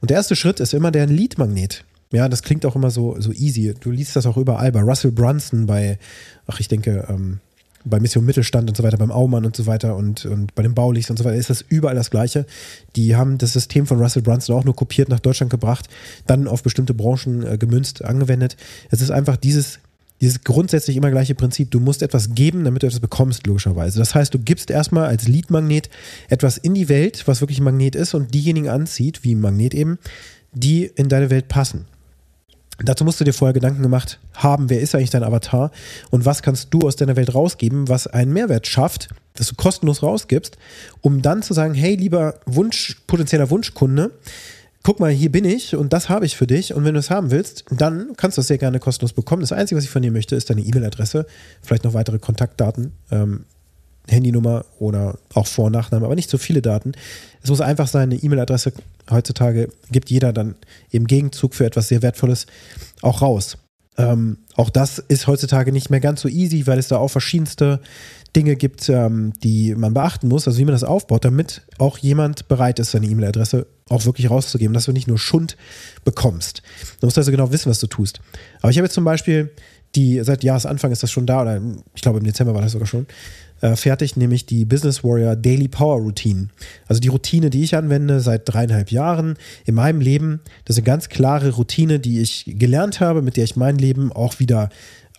Und 0.04 0.10
der 0.10 0.18
erste 0.18 0.36
Schritt 0.36 0.60
ist 0.60 0.74
immer 0.74 0.90
der 0.90 1.06
Lead-Magnet. 1.06 1.82
Ja, 2.12 2.28
das 2.28 2.42
klingt 2.42 2.66
auch 2.66 2.76
immer 2.76 2.90
so, 2.90 3.18
so 3.20 3.32
easy. 3.32 3.72
Du 3.80 3.90
liest 3.90 4.14
das 4.16 4.26
auch 4.26 4.36
überall 4.36 4.70
bei 4.70 4.82
Russell 4.82 5.12
Brunson, 5.12 5.64
bei, 5.64 5.98
ach, 6.46 6.60
ich 6.60 6.68
denke, 6.68 7.06
ähm, 7.08 7.40
bei 7.86 7.98
Mission 8.00 8.26
Mittelstand 8.26 8.68
und 8.68 8.76
so 8.76 8.82
weiter, 8.82 8.98
beim 8.98 9.10
Aumann 9.10 9.46
und 9.46 9.56
so 9.56 9.64
weiter 9.64 9.96
und, 9.96 10.26
und 10.26 10.54
bei 10.54 10.62
den 10.62 10.74
Baulichs 10.74 11.08
und 11.08 11.18
so 11.18 11.24
weiter 11.24 11.36
ist 11.36 11.48
das 11.48 11.64
überall 11.66 11.94
das 11.94 12.10
Gleiche. 12.10 12.44
Die 12.96 13.16
haben 13.16 13.38
das 13.38 13.54
System 13.54 13.86
von 13.86 13.98
Russell 13.98 14.20
Brunson 14.20 14.54
auch 14.54 14.64
nur 14.64 14.76
kopiert 14.76 15.08
nach 15.08 15.20
Deutschland 15.20 15.48
gebracht, 15.48 15.88
dann 16.26 16.48
auf 16.48 16.62
bestimmte 16.62 16.92
Branchen 16.92 17.42
äh, 17.46 17.56
gemünzt, 17.56 18.04
angewendet. 18.04 18.58
Es 18.90 19.00
ist 19.00 19.10
einfach 19.10 19.38
dieses, 19.38 19.78
dieses 20.20 20.42
grundsätzlich 20.42 20.96
immer 20.96 21.10
gleiche 21.10 21.34
Prinzip. 21.34 21.70
Du 21.70 21.80
musst 21.80 22.02
etwas 22.02 22.34
geben, 22.34 22.64
damit 22.64 22.82
du 22.82 22.86
etwas 22.86 23.00
bekommst, 23.00 23.46
logischerweise. 23.46 23.98
Das 23.98 24.14
heißt, 24.14 24.32
du 24.32 24.38
gibst 24.38 24.70
erstmal 24.70 25.06
als 25.06 25.28
Leadmagnet 25.28 25.90
etwas 26.28 26.56
in 26.56 26.74
die 26.74 26.88
Welt, 26.88 27.26
was 27.26 27.40
wirklich 27.40 27.58
ein 27.58 27.64
Magnet 27.64 27.94
ist 27.94 28.14
und 28.14 28.32
diejenigen 28.32 28.68
anzieht, 28.68 29.24
wie 29.24 29.34
ein 29.34 29.40
Magnet 29.40 29.74
eben, 29.74 29.98
die 30.52 30.84
in 30.84 31.08
deine 31.08 31.30
Welt 31.30 31.48
passen. 31.48 31.86
Dazu 32.78 33.04
musst 33.04 33.20
du 33.20 33.24
dir 33.24 33.32
vorher 33.32 33.52
Gedanken 33.52 33.82
gemacht 33.82 34.18
haben, 34.32 34.68
wer 34.68 34.80
ist 34.80 34.94
eigentlich 34.94 35.10
dein 35.10 35.22
Avatar 35.22 35.70
und 36.10 36.24
was 36.24 36.42
kannst 36.42 36.74
du 36.74 36.80
aus 36.80 36.96
deiner 36.96 37.14
Welt 37.14 37.32
rausgeben, 37.32 37.88
was 37.88 38.08
einen 38.08 38.32
Mehrwert 38.32 38.66
schafft, 38.66 39.10
dass 39.34 39.48
du 39.48 39.54
kostenlos 39.54 40.02
rausgibst, 40.02 40.58
um 41.00 41.22
dann 41.22 41.42
zu 41.42 41.54
sagen, 41.54 41.74
hey, 41.74 41.94
lieber 41.94 42.40
Wunsch, 42.46 43.00
potenzieller 43.06 43.50
Wunschkunde, 43.50 44.10
guck 44.84 45.00
mal, 45.00 45.10
hier 45.10 45.32
bin 45.32 45.44
ich 45.44 45.74
und 45.74 45.92
das 45.92 46.08
habe 46.08 46.26
ich 46.26 46.36
für 46.36 46.46
dich 46.46 46.74
und 46.74 46.84
wenn 46.84 46.94
du 46.94 47.00
es 47.00 47.10
haben 47.10 47.32
willst, 47.32 47.64
dann 47.70 48.12
kannst 48.16 48.36
du 48.36 48.42
es 48.42 48.46
sehr 48.46 48.58
gerne 48.58 48.78
kostenlos 48.78 49.14
bekommen. 49.14 49.40
Das 49.40 49.50
Einzige, 49.50 49.78
was 49.78 49.84
ich 49.84 49.90
von 49.90 50.02
dir 50.02 50.12
möchte, 50.12 50.36
ist 50.36 50.50
deine 50.50 50.60
E-Mail-Adresse, 50.60 51.26
vielleicht 51.62 51.84
noch 51.84 51.94
weitere 51.94 52.18
Kontaktdaten, 52.18 52.92
ähm, 53.10 53.46
Handynummer 54.06 54.66
oder 54.78 55.18
auch 55.32 55.46
Vor- 55.46 55.66
und 55.66 55.72
Nachname, 55.72 56.04
aber 56.04 56.14
nicht 56.14 56.28
so 56.28 56.36
viele 56.36 56.60
Daten. 56.60 56.92
Es 57.42 57.48
muss 57.48 57.62
einfach 57.62 57.88
sein, 57.88 58.12
eine 58.12 58.16
E-Mail-Adresse 58.16 58.74
heutzutage 59.10 59.70
gibt 59.90 60.10
jeder 60.10 60.34
dann 60.34 60.54
im 60.90 61.06
Gegenzug 61.06 61.54
für 61.54 61.64
etwas 61.64 61.88
sehr 61.88 62.02
Wertvolles 62.02 62.46
auch 63.00 63.22
raus. 63.22 63.56
Ähm, 63.96 64.38
auch 64.56 64.68
das 64.68 64.98
ist 64.98 65.26
heutzutage 65.26 65.72
nicht 65.72 65.88
mehr 65.88 66.00
ganz 66.00 66.20
so 66.20 66.28
easy, 66.28 66.66
weil 66.66 66.78
es 66.78 66.88
da 66.88 66.98
auch 66.98 67.08
verschiedenste 67.08 67.80
Dinge 68.36 68.56
gibt, 68.56 68.88
ähm, 68.90 69.32
die 69.42 69.74
man 69.74 69.94
beachten 69.94 70.28
muss, 70.28 70.46
also 70.46 70.58
wie 70.58 70.64
man 70.64 70.74
das 70.74 70.84
aufbaut, 70.84 71.24
damit 71.24 71.62
auch 71.78 71.96
jemand 71.96 72.48
bereit 72.48 72.78
ist, 72.80 72.90
seine 72.90 73.06
E-Mail-Adresse 73.06 73.66
auch 73.88 74.04
wirklich 74.06 74.30
rauszugeben, 74.30 74.72
dass 74.74 74.86
du 74.86 74.92
nicht 74.92 75.08
nur 75.08 75.18
Schund 75.18 75.56
bekommst. 76.04 76.62
Du 77.00 77.06
musst 77.06 77.18
also 77.18 77.30
genau 77.30 77.52
wissen, 77.52 77.70
was 77.70 77.80
du 77.80 77.86
tust. 77.86 78.20
Aber 78.60 78.70
ich 78.70 78.78
habe 78.78 78.86
jetzt 78.86 78.94
zum 78.94 79.04
Beispiel 79.04 79.50
die, 79.94 80.20
seit 80.24 80.42
Jahresanfang 80.42 80.90
ist 80.90 81.02
das 81.02 81.10
schon 81.10 81.26
da, 81.26 81.42
oder 81.42 81.60
ich 81.94 82.02
glaube 82.02 82.18
im 82.18 82.24
Dezember 82.24 82.54
war 82.54 82.62
das 82.62 82.72
sogar 82.72 82.86
schon, 82.86 83.06
äh, 83.60 83.76
fertig, 83.76 84.16
nämlich 84.16 84.46
die 84.46 84.64
Business 84.64 85.04
Warrior 85.04 85.36
Daily 85.36 85.68
Power 85.68 85.98
Routine. 86.00 86.48
Also 86.88 87.00
die 87.00 87.08
Routine, 87.08 87.50
die 87.50 87.62
ich 87.62 87.76
anwende 87.76 88.20
seit 88.20 88.42
dreieinhalb 88.46 88.90
Jahren 88.90 89.36
in 89.64 89.74
meinem 89.74 90.00
Leben. 90.00 90.40
Das 90.64 90.76
ist 90.76 90.80
eine 90.80 90.86
ganz 90.86 91.08
klare 91.08 91.50
Routine, 91.50 92.00
die 92.00 92.20
ich 92.20 92.44
gelernt 92.58 93.00
habe, 93.00 93.22
mit 93.22 93.36
der 93.36 93.44
ich 93.44 93.56
mein 93.56 93.76
Leben 93.76 94.12
auch 94.12 94.38
wieder 94.38 94.70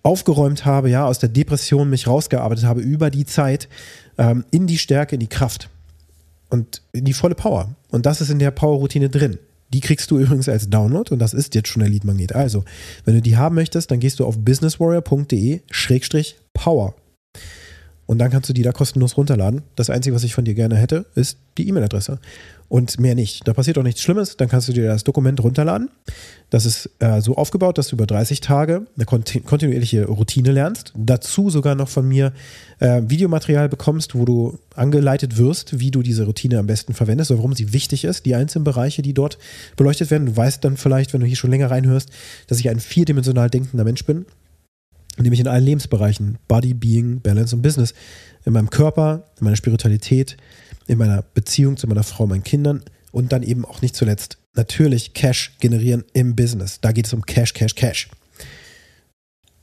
aufgeräumt 0.04 0.66
habe, 0.66 0.90
ja, 0.90 1.06
aus 1.06 1.18
der 1.20 1.30
Depression 1.30 1.90
mich 1.90 2.08
rausgearbeitet 2.08 2.66
habe 2.66 2.82
über 2.82 3.10
die 3.10 3.26
Zeit 3.26 3.68
ähm, 4.18 4.46
in 4.52 4.68
die 4.68 4.78
Stärke, 4.78 5.16
in 5.16 5.20
die 5.20 5.28
Kraft 5.28 5.70
und 6.50 6.82
die 6.94 7.14
volle 7.14 7.36
Power. 7.36 7.76
Und 7.90 8.06
das 8.06 8.20
ist 8.22 8.30
in 8.30 8.40
der 8.40 8.52
Power-Routine 8.52 9.10
drin. 9.10 9.38
Die 9.74 9.80
kriegst 9.80 10.12
du 10.12 10.20
übrigens 10.20 10.50
als 10.50 10.70
Download 10.70 11.14
und 11.14 11.20
das 11.20 11.34
ist 11.34 11.56
jetzt 11.56 11.70
schon 11.70 11.82
der 11.82 11.90
Lead-Magnet. 11.90 12.34
Also, 12.34 12.64
wenn 13.04 13.16
du 13.16 13.22
die 13.22 13.38
haben 13.38 13.56
möchtest, 13.56 13.90
dann 13.92 14.00
gehst 14.00 14.20
du 14.20 14.26
auf 14.26 14.38
businesswarrior.de-power 14.38 16.96
und 18.08 18.20
dann 18.20 18.30
kannst 18.30 18.50
du 18.50 18.54
die 18.54 18.62
da 18.62 18.72
kostenlos 18.72 19.18
runterladen. 19.18 19.64
Das 19.76 19.90
Einzige, 19.90 20.16
was 20.16 20.24
ich 20.24 20.36
von 20.36 20.46
dir 20.46 20.54
gerne 20.54 20.76
hätte, 20.76 21.06
ist 21.16 21.38
die 21.58 21.68
E-Mail-Adresse. 21.68 22.20
Und 22.68 23.00
mehr 23.00 23.14
nicht. 23.14 23.48
Da 23.48 23.54
passiert 23.54 23.78
auch 23.78 23.84
nichts 23.84 24.02
Schlimmes. 24.02 24.38
Dann 24.38 24.50
kannst 24.50 24.68
du 24.68 24.74
dir 24.74 24.88
das 24.88 25.04
Dokument 25.04 25.42
runterladen. 25.44 25.90
Das 26.50 26.66
ist 26.66 26.90
äh, 27.00 27.22
so 27.22 27.36
aufgebaut, 27.36 27.78
dass 27.78 27.90
du 27.90 27.96
über 27.96 28.08
30 28.08 28.42
Tage 28.42 28.88
eine 28.96 29.06
kontinuierliche 29.06 30.06
Routine 30.06 30.52
lernst. 30.52 30.92
Dazu 30.96 31.52
sogar 31.52 31.76
noch 31.76 31.90
von 31.90 32.08
mir 32.08 32.34
äh, 32.80 33.04
Videomaterial 33.06 33.70
bekommst, 33.70 34.16
wo 34.16 34.26
du 34.26 34.58
angeleitet 34.76 35.38
wirst, 35.38 35.80
wie 35.80 35.92
du 35.92 36.02
diese 36.02 36.26
Routine 36.26 36.58
am 36.58 36.66
besten 36.66 36.94
verwendest 36.94 37.30
oder 37.30 37.40
warum 37.40 37.54
sie 37.54 37.72
wichtig 37.72 38.04
ist, 38.04 38.26
die 38.26 38.34
einzelnen 38.34 38.64
Bereiche, 38.64 39.04
die 39.04 39.14
dort 39.14 39.38
beleuchtet 39.78 40.10
werden. 40.10 40.26
Du 40.26 40.36
weißt 40.36 40.64
dann 40.64 40.76
vielleicht, 40.76 41.14
wenn 41.14 41.22
du 41.22 41.28
hier 41.28 41.38
schon 41.38 41.52
länger 41.52 41.70
reinhörst, 41.70 42.10
dass 42.48 42.60
ich 42.60 42.70
ein 42.70 42.80
vierdimensional 42.80 43.50
denkender 43.50 43.84
Mensch 43.84 44.06
bin 44.06 44.26
nämlich 45.24 45.40
in 45.40 45.48
allen 45.48 45.64
Lebensbereichen, 45.64 46.38
Body, 46.48 46.74
Being, 46.74 47.22
Balance 47.22 47.56
und 47.56 47.62
Business, 47.62 47.94
in 48.46 48.54
meinem 48.54 48.70
Körper, 48.70 49.26
in 49.40 49.46
meiner 49.46 49.56
Spiritualität, 49.56 50.38
in 50.88 50.98
meiner 50.98 51.22
Beziehung 51.22 51.78
zu 51.78 51.88
meiner 51.88 52.04
Frau, 52.04 52.28
meinen 52.28 52.44
Kindern 52.44 52.84
und 53.12 53.32
dann 53.32 53.44
eben 53.44 53.66
auch 53.66 53.82
nicht 53.82 53.96
zuletzt 53.96 54.38
natürlich 54.56 55.14
Cash 55.14 55.56
generieren 55.60 56.04
im 56.14 56.36
Business. 56.36 56.80
Da 56.82 56.92
geht 56.92 57.08
es 57.08 57.14
um 57.14 57.26
Cash, 57.26 57.54
Cash, 57.54 57.76
Cash. 57.76 58.10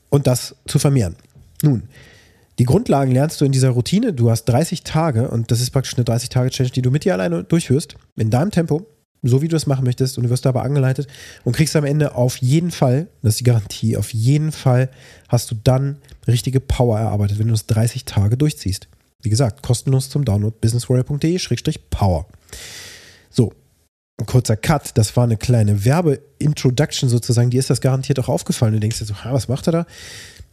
und 0.09 0.27
das 0.27 0.55
zu 0.67 0.77
vermehren. 0.77 1.15
Nun, 1.63 1.83
die 2.59 2.65
Grundlagen 2.65 3.11
lernst 3.11 3.41
du 3.41 3.45
in 3.45 3.51
dieser 3.51 3.69
Routine. 3.69 4.13
Du 4.13 4.29
hast 4.29 4.45
30 4.45 4.83
Tage 4.83 5.27
und 5.29 5.49
das 5.49 5.59
ist 5.59 5.71
praktisch 5.71 5.95
eine 5.97 6.05
30-Tage-Challenge, 6.05 6.71
die 6.71 6.83
du 6.83 6.91
mit 6.91 7.03
dir 7.03 7.13
alleine 7.13 7.43
durchführst, 7.43 7.95
in 8.15 8.29
deinem 8.29 8.51
Tempo, 8.51 8.85
so 9.23 9.41
wie 9.41 9.47
du 9.47 9.55
es 9.55 9.67
machen 9.67 9.85
möchtest 9.85 10.17
und 10.17 10.23
du 10.23 10.29
wirst 10.29 10.45
dabei 10.45 10.61
angeleitet 10.61 11.07
und 11.43 11.55
kriegst 11.55 11.75
am 11.75 11.85
Ende 11.85 12.15
auf 12.15 12.37
jeden 12.37 12.71
Fall, 12.71 13.07
das 13.21 13.33
ist 13.33 13.39
die 13.39 13.45
Garantie, 13.45 13.97
auf 13.97 14.13
jeden 14.13 14.51
Fall 14.51 14.89
hast 15.29 15.49
du 15.49 15.55
dann 15.63 15.97
richtige 16.27 16.59
Power 16.59 16.99
erarbeitet, 16.99 17.39
wenn 17.39 17.47
du 17.47 17.53
das 17.53 17.65
30 17.67 18.05
Tage 18.05 18.37
durchziehst. 18.37 18.87
Wie 19.21 19.29
gesagt, 19.29 19.63
kostenlos 19.63 20.09
zum 20.09 20.25
Download 20.25 20.55
businesswarrior.de-power. 20.59 22.27
So, 23.29 23.53
ein 24.19 24.25
kurzer 24.25 24.57
Cut, 24.57 24.97
das 24.97 25.15
war 25.15 25.23
eine 25.23 25.37
kleine 25.37 25.85
Werbe-Introduction 25.85 27.07
sozusagen, 27.09 27.49
die 27.49 27.57
ist 27.57 27.69
das 27.69 27.81
garantiert 27.81 28.19
auch 28.19 28.29
aufgefallen. 28.29 28.73
Du 28.73 28.79
denkst 28.79 28.99
dir 28.99 29.05
so, 29.05 29.15
was 29.23 29.47
macht 29.47 29.67
er 29.67 29.71
da? 29.71 29.85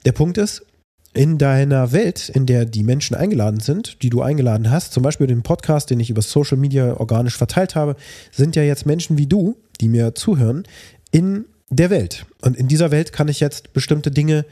Der 0.05 0.13
Punkt 0.13 0.39
ist, 0.39 0.65
in 1.13 1.39
deiner 1.39 1.91
Welt, 1.93 2.29
in 2.29 2.47
der 2.47 2.65
die 2.65 2.85
Menschen 2.85 3.17
eingeladen 3.17 3.59
sind, 3.61 4.03
die 4.03 4.11
du 4.11 4.23
eingeladen 4.23 4.71
hast, 4.71 4.93
zum 4.93 5.03
Beispiel 5.03 5.27
den 5.27 5.43
Podcast, 5.43 5.91
den 5.91 5.99
ich 5.99 6.11
über 6.11 6.23
Social 6.23 6.57
Media 6.57 6.95
organisch 6.99 7.37
verteilt 7.37 7.75
habe, 7.75 7.97
sind 8.31 8.55
ja 8.55 8.63
jetzt 8.63 8.87
Menschen 8.87 9.19
wie 9.19 9.27
du, 9.27 9.57
die 9.81 9.89
mir 9.89 10.15
zuhören, 10.15 10.63
in 11.11 11.47
der 11.69 11.91
Welt. 11.91 12.27
Und 12.43 12.57
in 12.57 12.69
dieser 12.69 12.93
Welt 12.93 13.13
kann 13.13 13.27
ich 13.29 13.41
jetzt 13.41 13.73
bestimmte 13.73 14.13
Dinge 14.13 14.45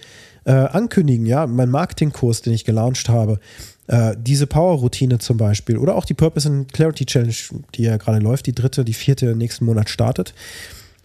äh, 0.44 0.52
ankündigen, 0.52 1.26
ja, 1.26 1.46
mein 1.46 1.70
Marketingkurs, 1.70 2.42
den 2.42 2.52
ich 2.52 2.64
gelauncht 2.64 3.08
habe, 3.08 3.38
äh, 3.86 4.16
diese 4.18 4.48
Power-Routine 4.48 5.18
zum 5.18 5.36
Beispiel 5.36 5.78
oder 5.78 5.94
auch 5.94 6.04
die 6.04 6.14
Purpose 6.14 6.48
and 6.48 6.72
Clarity 6.72 7.06
Challenge, 7.06 7.36
die 7.74 7.82
ja 7.82 7.98
gerade 7.98 8.18
läuft, 8.18 8.46
die 8.46 8.54
dritte, 8.54 8.84
die 8.84 8.94
vierte 8.94 9.36
nächsten 9.36 9.64
Monat 9.64 9.90
startet. 9.90 10.34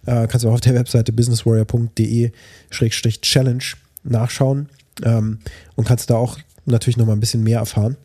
Äh, 0.05 0.27
kannst 0.27 0.45
du 0.45 0.49
auch 0.49 0.53
auf 0.53 0.61
der 0.61 0.75
Webseite 0.75 1.13
businesswarrior.de-challenge 1.13 3.75
nachschauen 4.03 4.69
ähm, 5.03 5.39
und 5.75 5.87
kannst 5.87 6.09
da 6.09 6.15
auch 6.15 6.37
natürlich 6.65 6.97
nochmal 6.97 7.15
ein 7.15 7.21
bisschen 7.21 7.43
mehr 7.43 7.59
erfahren. 7.59 7.97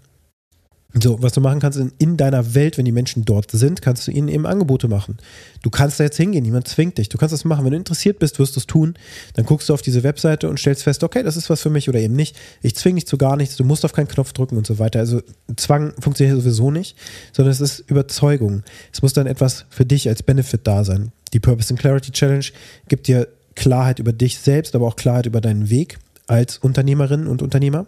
So, 0.94 1.22
was 1.22 1.32
du 1.32 1.42
machen 1.42 1.60
kannst 1.60 1.78
in, 1.78 1.92
in, 1.98 2.16
deiner 2.16 2.54
Welt, 2.54 2.78
wenn 2.78 2.86
die 2.86 2.92
Menschen 2.92 3.26
dort 3.26 3.50
sind, 3.50 3.82
kannst 3.82 4.06
du 4.06 4.10
ihnen 4.10 4.28
eben 4.28 4.46
Angebote 4.46 4.88
machen. 4.88 5.18
Du 5.62 5.68
kannst 5.68 6.00
da 6.00 6.04
jetzt 6.04 6.16
hingehen, 6.16 6.42
niemand 6.42 6.66
zwingt 6.66 6.96
dich. 6.96 7.10
Du 7.10 7.18
kannst 7.18 7.34
das 7.34 7.44
machen. 7.44 7.66
Wenn 7.66 7.72
du 7.72 7.76
interessiert 7.76 8.18
bist, 8.18 8.38
wirst 8.38 8.56
du 8.56 8.60
es 8.60 8.66
tun. 8.66 8.94
Dann 9.34 9.44
guckst 9.44 9.68
du 9.68 9.74
auf 9.74 9.82
diese 9.82 10.02
Webseite 10.02 10.48
und 10.48 10.58
stellst 10.58 10.84
fest, 10.84 11.04
okay, 11.04 11.22
das 11.22 11.36
ist 11.36 11.50
was 11.50 11.60
für 11.60 11.68
mich 11.68 11.90
oder 11.90 11.98
eben 11.98 12.16
nicht. 12.16 12.36
Ich 12.62 12.74
zwinge 12.74 12.94
dich 12.94 13.06
zu 13.06 13.18
gar 13.18 13.36
nichts. 13.36 13.56
Du 13.56 13.64
musst 13.64 13.84
auf 13.84 13.92
keinen 13.92 14.08
Knopf 14.08 14.32
drücken 14.32 14.56
und 14.56 14.66
so 14.66 14.78
weiter. 14.78 14.98
Also 14.98 15.20
Zwang 15.56 15.92
funktioniert 16.00 16.40
sowieso 16.40 16.70
nicht, 16.70 16.96
sondern 17.32 17.52
es 17.52 17.60
ist 17.60 17.80
Überzeugung. 17.80 18.62
Es 18.90 19.02
muss 19.02 19.12
dann 19.12 19.26
etwas 19.26 19.66
für 19.68 19.84
dich 19.84 20.08
als 20.08 20.22
Benefit 20.22 20.62
da 20.64 20.84
sein. 20.84 21.12
Die 21.34 21.40
Purpose 21.40 21.68
and 21.70 21.78
Clarity 21.78 22.12
Challenge 22.12 22.46
gibt 22.88 23.08
dir 23.08 23.28
Klarheit 23.54 23.98
über 23.98 24.14
dich 24.14 24.38
selbst, 24.38 24.74
aber 24.74 24.86
auch 24.86 24.96
Klarheit 24.96 25.26
über 25.26 25.42
deinen 25.42 25.68
Weg 25.68 25.98
als 26.28 26.58
Unternehmerin 26.58 27.26
und 27.26 27.42
Unternehmer, 27.42 27.86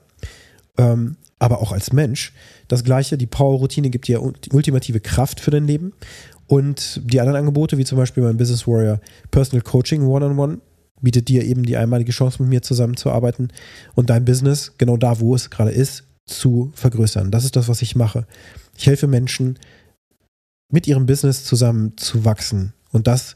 ähm, 0.76 1.16
aber 1.38 1.61
auch 1.61 1.73
als 1.73 1.92
Mensch. 1.92 2.32
Das 2.68 2.82
gleiche, 2.82 3.16
die 3.16 3.26
Power-Routine 3.26 3.90
gibt 3.90 4.09
dir 4.09 4.20
die 4.44 4.50
ultimative 4.50 5.00
Kraft 5.00 5.40
für 5.40 5.50
dein 5.50 5.66
Leben. 5.66 5.92
Und 6.47 7.00
die 7.04 7.20
anderen 7.20 7.38
Angebote, 7.38 7.78
wie 7.78 7.85
zum 7.85 7.97
Beispiel 7.97 8.25
mein 8.25 8.37
Business 8.37 8.66
Warrior 8.66 9.00
Personal 9.30 9.62
Coaching 9.62 10.02
One-on-One, 10.02 10.59
bietet 11.00 11.28
dir 11.28 11.44
eben 11.44 11.62
die 11.62 11.76
einmalige 11.76 12.12
Chance, 12.12 12.42
mit 12.42 12.50
mir 12.50 12.62
zusammenzuarbeiten 12.62 13.52
und 13.94 14.11
dein 14.11 14.25
Business, 14.25 14.73
genau 14.76 14.97
da, 14.97 15.20
wo 15.20 15.35
es 15.35 15.49
gerade 15.49 15.70
ist, 15.70 16.04
zu 16.26 16.73
vergrößern. 16.75 17.30
Das 17.30 17.44
ist 17.44 17.56
das, 17.56 17.68
was 17.68 17.82
ich 17.82 17.97
mache. 17.97 18.26
Ich 18.76 18.87
helfe 18.87 19.06
Menschen, 19.06 19.59
mit 20.70 20.87
ihrem 20.87 21.06
Business 21.06 21.44
zusammen 21.44 21.97
zu 21.97 22.25
wachsen. 22.25 22.73
Und 22.92 23.06
das 23.06 23.35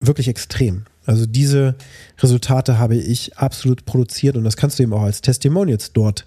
wirklich 0.00 0.28
extrem. 0.28 0.84
Also 1.04 1.26
diese 1.26 1.76
Resultate 2.18 2.78
habe 2.78 2.96
ich 2.96 3.38
absolut 3.38 3.84
produziert 3.86 4.36
und 4.36 4.44
das 4.44 4.56
kannst 4.56 4.78
du 4.78 4.82
eben 4.82 4.92
auch 4.92 5.02
als 5.02 5.20
Testimonials 5.20 5.92
dort 5.92 6.26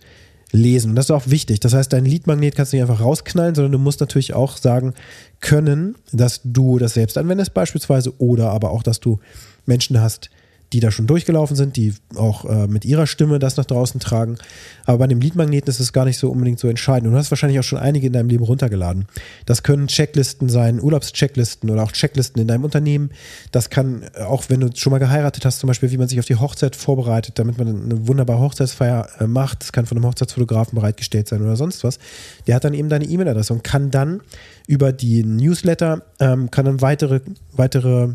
lesen. 0.52 0.92
Und 0.92 0.96
das 0.96 1.06
ist 1.06 1.12
auch 1.12 1.28
wichtig. 1.28 1.60
Das 1.60 1.74
heißt, 1.74 1.94
dein 1.94 2.06
Leadmagnet 2.06 2.56
kannst 2.56 2.74
du 2.74 2.78
nicht 2.78 2.90
einfach 2.90 3.02
rausknallen, 3.02 3.54
sondern 3.54 3.74
du 3.74 3.78
musst 3.78 4.00
natürlich 4.00 4.34
auch 4.34 4.58
sagen 4.58 4.94
können, 5.42 5.96
dass 6.12 6.42
du 6.44 6.80
das 6.80 6.94
selbst 6.94 7.18
anwendest 7.18 7.54
beispielsweise 7.54 8.20
oder 8.20 8.50
aber 8.50 8.72
auch, 8.72 8.82
dass 8.82 9.00
du 9.00 9.20
Menschen 9.66 10.02
hast, 10.02 10.30
die 10.74 10.80
da 10.80 10.92
schon 10.92 11.08
durchgelaufen 11.08 11.56
sind, 11.56 11.76
die 11.78 11.94
auch 12.16 12.46
äh, 12.46 12.68
mit 12.68 12.86
ihrer 12.86 13.08
Stimme 13.08 13.40
das 13.40 13.58
nach 13.58 13.66
draußen 13.66 14.00
tragen. 14.00 14.38
Aber 14.86 15.00
bei 15.00 15.08
dem 15.08 15.20
Leadmagneten 15.20 15.70
ist 15.70 15.80
es 15.80 15.94
gar 15.94 16.06
nicht 16.06 16.20
so 16.20 16.30
unbedingt 16.30 16.60
so 16.60 16.68
entscheidend. 16.68 17.08
Und 17.08 17.14
du 17.14 17.18
hast 17.18 17.32
wahrscheinlich 17.32 17.60
auch 17.60 17.64
schon 17.64 17.80
einige 17.80 18.08
in 18.08 18.14
deinem 18.14 18.30
Leben 18.30 18.44
runtergeladen. 18.44 19.06
Das 19.46 19.64
können 19.64 19.88
Checklisten 19.88 20.48
sein, 20.48 20.82
Urlaubschecklisten 20.82 21.70
oder 21.70 21.84
auch 21.84 21.92
Checklisten 21.92 22.42
in 22.42 22.48
deinem 22.48 22.64
Unternehmen. 22.64 23.10
Das 23.52 23.70
kann 23.70 24.04
äh, 24.14 24.24
auch, 24.24 24.44
wenn 24.50 24.60
du 24.60 24.70
schon 24.76 24.92
mal 24.92 25.00
geheiratet 25.00 25.46
hast, 25.46 25.60
zum 25.60 25.68
Beispiel, 25.68 25.92
wie 25.92 25.98
man 25.98 26.08
sich 26.08 26.20
auf 26.20 26.26
die 26.26 26.36
Hochzeit 26.36 26.76
vorbereitet, 26.76 27.40
damit 27.40 27.58
man 27.58 27.68
eine 27.68 28.08
wunderbare 28.08 28.40
Hochzeitsfeier 28.40 29.08
äh, 29.20 29.28
macht. 29.28 29.62
Das 29.62 29.72
kann 29.72 29.88
von 29.88 29.98
einem 29.98 30.06
Hochzeitsfotografen 30.06 30.76
bereitgestellt 30.76 31.28
sein 31.28 31.42
oder 31.42 31.56
sonst 31.56 31.84
was. 31.84 31.98
Der 32.46 32.56
hat 32.56 32.64
dann 32.64 32.76
eben 32.76 32.90
deine 32.90 33.06
E-Mail-Adresse 33.06 33.54
und 33.54 33.64
kann 33.64 33.90
dann 33.90 34.22
über 34.68 34.94
die 34.94 35.24
Newsletter, 35.24 36.04
ähm, 36.20 36.52
kann 36.52 36.66
dann 36.66 36.82
weitere, 36.82 37.22
weitere 37.54 38.10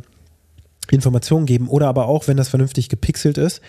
Informationen 0.91 1.47
geben 1.47 1.69
oder 1.69 1.89
aber 1.89 2.07
auch, 2.07 2.29
wenn 2.29 2.37
das 2.37 2.49
vernünftig 2.49 2.89
gepixelt 2.89 3.39
ist, 3.39 3.61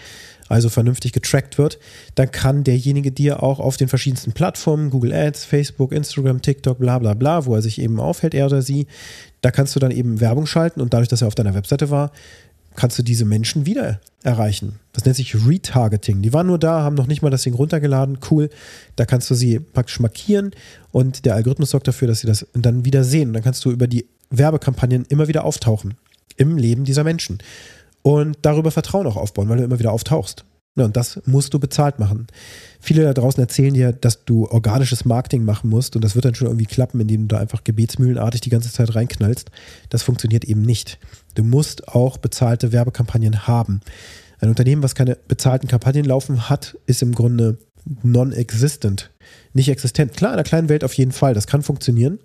also 0.48 0.70
vernünftig 0.70 1.12
getrackt 1.12 1.58
wird, 1.58 1.80
dann 2.16 2.32
kann 2.32 2.64
derjenige 2.64 3.12
dir 3.12 3.42
auch 3.42 3.60
auf 3.60 3.78
den 3.78 3.88
verschiedensten 3.88 4.34
Plattformen, 4.34 4.90
Google 4.90 5.14
Ads, 5.14 5.46
Facebook, 5.46 5.92
Instagram, 5.92 6.42
TikTok, 6.42 6.80
bla 6.80 7.00
bla 7.00 7.14
bla, 7.14 7.46
wo 7.46 7.56
er 7.56 7.62
sich 7.62 7.82
eben 7.82 8.00
aufhält, 8.00 8.34
er 8.34 8.46
oder 8.46 8.62
sie, 8.62 8.88
da 9.42 9.52
kannst 9.52 9.76
du 9.76 9.80
dann 9.80 9.92
eben 9.92 10.20
Werbung 10.20 10.46
schalten 10.46 10.82
und 10.82 10.94
dadurch, 10.94 11.10
dass 11.10 11.22
er 11.22 11.28
auf 11.28 11.36
deiner 11.36 11.56
Webseite 11.56 11.90
war, 11.90 12.12
kannst 12.76 13.00
du 13.00 13.04
diese 13.04 13.26
Menschen 13.26 13.66
wieder 13.66 14.02
erreichen. 14.22 14.80
Das 14.92 15.06
nennt 15.06 15.16
sich 15.16 15.36
Retargeting. 15.48 16.22
Die 16.22 16.34
waren 16.34 16.48
nur 16.48 16.60
da, 16.60 16.82
haben 16.82 16.96
noch 16.96 17.08
nicht 17.08 17.22
mal 17.22 17.30
das 17.30 17.44
Ding 17.44 17.54
runtergeladen. 17.54 18.18
Cool. 18.30 18.50
Da 18.98 19.06
kannst 19.06 19.30
du 19.30 19.36
sie 19.36 19.60
praktisch 19.60 20.00
markieren 20.02 20.52
und 20.92 21.26
der 21.26 21.36
Algorithmus 21.36 21.70
sorgt 21.70 21.88
dafür, 21.88 22.10
dass 22.10 22.20
sie 22.20 22.28
das 22.28 22.46
dann 22.54 22.84
wieder 22.84 23.04
sehen. 23.06 23.34
Dann 23.34 23.44
kannst 23.44 23.64
du 23.64 23.72
über 23.72 23.88
die 23.88 24.06
Werbekampagnen 24.30 25.06
immer 25.08 25.28
wieder 25.28 25.46
auftauchen 25.46 25.96
im 26.36 26.58
Leben 26.58 26.84
dieser 26.84 27.04
Menschen. 27.04 27.40
Und 28.02 28.38
darüber 28.42 28.72
Vertrauen 28.72 29.08
auch 29.08 29.16
aufbauen, 29.16 29.50
weil 29.50 29.58
du 29.58 29.64
immer 29.64 29.80
wieder 29.80 29.92
auftauchst. 29.92 30.46
Und 30.78 30.98
das 30.98 31.22
musst 31.26 31.54
du 31.54 31.60
bezahlt 31.60 32.00
machen. 32.00 32.28
Viele 32.82 33.04
da 33.04 33.14
draußen 33.14 33.42
erzählen 33.42 33.74
dir, 33.74 33.94
dass 33.94 34.26
du 34.26 34.48
organisches 34.50 35.06
Marketing 35.06 35.46
machen 35.46 35.70
musst 35.70 35.96
und 35.96 36.04
das 36.04 36.16
wird 36.16 36.26
dann 36.26 36.36
schon 36.36 36.48
irgendwie 36.48 36.66
klappen, 36.66 37.00
indem 37.00 37.28
du 37.28 37.36
da 37.36 37.42
einfach 37.42 37.64
gebetsmühlenartig 37.64 38.42
die 38.42 38.50
ganze 38.50 38.72
Zeit 38.72 38.94
reinknallst. 38.94 39.50
Das 39.90 40.04
funktioniert 40.04 40.44
eben 40.44 40.62
nicht. 40.62 41.00
Du 41.36 41.44
musst 41.44 41.88
auch 41.88 42.18
bezahlte 42.18 42.74
Werbekampagnen 42.74 43.48
haben. 43.48 43.80
Ein 44.40 44.50
Unternehmen, 44.50 44.84
was 44.84 44.96
keine 44.96 45.16
bezahlten 45.16 45.70
Kampagnen 45.70 46.04
laufen 46.04 46.50
hat, 46.50 46.78
ist 46.88 47.02
im 47.02 47.16
Grunde 47.16 47.58
non-existent. 48.04 49.12
Nicht 49.54 49.70
existent. 49.70 50.14
Klar, 50.14 50.32
in 50.32 50.36
einer 50.36 50.44
kleinen 50.44 50.68
Welt 50.68 50.84
auf 50.84 50.94
jeden 50.94 51.14
Fall, 51.14 51.34
das 51.34 51.48
kann 51.48 51.64
funktionieren. 51.64 52.20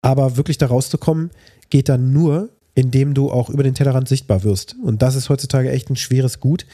Aber 0.00 0.38
wirklich 0.38 0.56
da 0.56 0.66
rauszukommen, 0.66 1.30
geht 1.68 1.90
dann 1.90 2.12
nur, 2.12 2.50
indem 2.74 3.14
du 3.14 3.30
auch 3.30 3.50
über 3.50 3.62
den 3.62 3.74
Tellerrand 3.74 4.08
sichtbar 4.08 4.42
wirst. 4.42 4.76
Und 4.82 5.02
das 5.02 5.14
ist 5.14 5.28
heutzutage 5.28 5.70
echt 5.70 5.90
ein 5.90 5.96
schweres 5.96 6.40
Gut. 6.40 6.66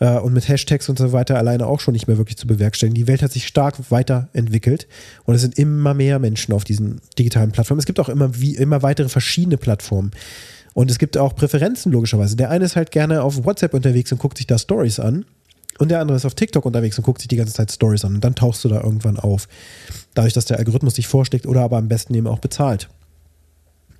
Äh, 0.00 0.18
und 0.18 0.32
mit 0.32 0.48
Hashtags 0.48 0.88
und 0.88 0.98
so 0.98 1.12
weiter 1.12 1.36
alleine 1.36 1.66
auch 1.66 1.78
schon 1.78 1.92
nicht 1.92 2.08
mehr 2.08 2.18
wirklich 2.18 2.36
zu 2.36 2.46
bewerkstelligen. 2.46 2.94
Die 2.94 3.06
Welt 3.06 3.22
hat 3.22 3.32
sich 3.32 3.46
stark 3.46 3.90
weiterentwickelt 3.90 4.88
und 5.24 5.34
es 5.34 5.42
sind 5.42 5.58
immer 5.58 5.94
mehr 5.94 6.18
Menschen 6.18 6.52
auf 6.52 6.64
diesen 6.64 7.00
digitalen 7.18 7.52
Plattformen. 7.52 7.78
Es 7.78 7.86
gibt 7.86 8.00
auch 8.00 8.08
immer, 8.08 8.40
wie, 8.40 8.56
immer 8.56 8.82
weitere 8.82 9.08
verschiedene 9.08 9.58
Plattformen. 9.58 10.10
Und 10.72 10.90
es 10.90 10.98
gibt 10.98 11.18
auch 11.18 11.34
Präferenzen, 11.34 11.92
logischerweise. 11.92 12.36
Der 12.36 12.50
eine 12.50 12.64
ist 12.64 12.76
halt 12.76 12.92
gerne 12.92 13.22
auf 13.22 13.44
WhatsApp 13.44 13.74
unterwegs 13.74 14.12
und 14.12 14.18
guckt 14.18 14.38
sich 14.38 14.46
da 14.46 14.56
Stories 14.56 15.00
an. 15.00 15.24
Und 15.78 15.90
der 15.90 16.00
andere 16.00 16.16
ist 16.16 16.26
auf 16.26 16.34
TikTok 16.34 16.64
unterwegs 16.64 16.96
und 16.98 17.04
guckt 17.04 17.20
sich 17.20 17.28
die 17.28 17.36
ganze 17.36 17.54
Zeit 17.54 17.72
Stories 17.72 18.04
an. 18.04 18.14
Und 18.14 18.24
dann 18.24 18.34
tauchst 18.34 18.64
du 18.64 18.68
da 18.68 18.82
irgendwann 18.82 19.18
auf. 19.18 19.48
Dadurch, 20.14 20.34
dass 20.34 20.44
der 20.44 20.58
Algorithmus 20.58 20.94
dich 20.94 21.08
vorschlägt 21.08 21.46
oder 21.46 21.62
aber 21.62 21.78
am 21.78 21.88
besten 21.88 22.14
eben 22.14 22.26
auch 22.26 22.38
bezahlt. 22.38 22.88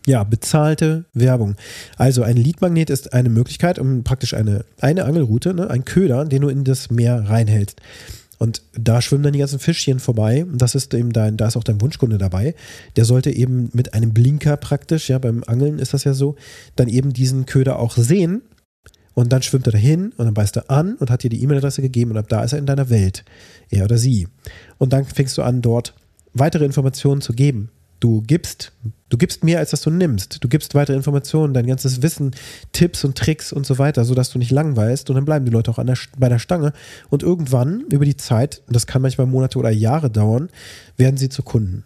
Ja, 0.06 0.24
bezahlte 0.24 1.04
Werbung. 1.12 1.56
Also 1.96 2.22
ein 2.22 2.36
Leadmagnet 2.36 2.90
ist 2.90 3.12
eine 3.12 3.28
Möglichkeit, 3.28 3.78
um 3.78 4.02
praktisch 4.02 4.34
eine, 4.34 4.64
eine 4.80 5.04
Angelroute, 5.04 5.52
ne, 5.52 5.68
ein 5.70 5.84
Köder, 5.84 6.24
den 6.24 6.42
du 6.42 6.48
in 6.48 6.64
das 6.64 6.90
Meer 6.90 7.28
reinhältst. 7.28 7.80
Und 8.38 8.62
da 8.72 9.02
schwimmen 9.02 9.22
dann 9.22 9.34
die 9.34 9.38
ganzen 9.38 9.58
Fischchen 9.58 10.00
vorbei. 10.00 10.46
Und 10.46 10.62
das 10.62 10.74
ist 10.74 10.94
eben 10.94 11.12
dein, 11.12 11.36
da 11.36 11.46
ist 11.46 11.58
auch 11.58 11.64
dein 11.64 11.82
Wunschkunde 11.82 12.16
dabei. 12.16 12.54
Der 12.96 13.04
sollte 13.04 13.30
eben 13.30 13.68
mit 13.74 13.92
einem 13.92 14.14
Blinker 14.14 14.56
praktisch, 14.56 15.10
ja, 15.10 15.18
beim 15.18 15.44
Angeln 15.46 15.78
ist 15.78 15.92
das 15.92 16.04
ja 16.04 16.14
so, 16.14 16.36
dann 16.74 16.88
eben 16.88 17.12
diesen 17.12 17.44
Köder 17.44 17.78
auch 17.78 17.98
sehen. 17.98 18.40
Und 19.12 19.30
dann 19.30 19.42
schwimmt 19.42 19.66
er 19.66 19.72
dahin 19.72 20.12
und 20.16 20.24
dann 20.24 20.32
beißt 20.32 20.56
er 20.56 20.70
an 20.70 20.94
und 20.94 21.10
hat 21.10 21.22
dir 21.22 21.28
die 21.28 21.42
E-Mail-Adresse 21.42 21.82
gegeben 21.82 22.12
und 22.12 22.16
ab 22.16 22.28
da 22.28 22.42
ist 22.42 22.52
er 22.52 22.58
in 22.58 22.64
deiner 22.64 22.88
Welt. 22.88 23.24
Er 23.68 23.84
oder 23.84 23.98
sie. 23.98 24.28
Und 24.78 24.94
dann 24.94 25.04
fängst 25.04 25.36
du 25.36 25.42
an, 25.42 25.60
dort 25.60 25.94
weitere 26.32 26.64
Informationen 26.64 27.20
zu 27.20 27.34
geben. 27.34 27.70
Du 27.98 28.22
gibst, 28.22 28.72
du 29.10 29.18
gibst 29.18 29.44
mehr, 29.44 29.58
als 29.58 29.70
dass 29.70 29.82
du 29.82 29.90
nimmst. 29.90 30.42
Du 30.42 30.48
gibst 30.48 30.74
weitere 30.74 30.96
Informationen, 30.96 31.52
dein 31.52 31.66
ganzes 31.66 32.02
Wissen, 32.02 32.30
Tipps 32.72 33.04
und 33.04 33.18
Tricks 33.18 33.52
und 33.52 33.66
so 33.66 33.78
weiter, 33.78 34.04
sodass 34.04 34.30
du 34.30 34.38
nicht 34.38 34.50
langweilst 34.50 35.10
und 35.10 35.16
dann 35.16 35.26
bleiben 35.26 35.44
die 35.44 35.50
Leute 35.50 35.70
auch 35.70 35.84
der, 35.84 35.98
bei 36.18 36.28
der 36.28 36.38
Stange. 36.38 36.72
Und 37.10 37.22
irgendwann, 37.22 37.82
über 37.90 38.04
die 38.04 38.16
Zeit, 38.16 38.62
das 38.68 38.86
kann 38.86 39.02
manchmal 39.02 39.26
Monate 39.26 39.58
oder 39.58 39.70
Jahre 39.70 40.10
dauern, 40.10 40.48
werden 40.96 41.18
sie 41.18 41.28
zu 41.28 41.42
Kunden. 41.42 41.84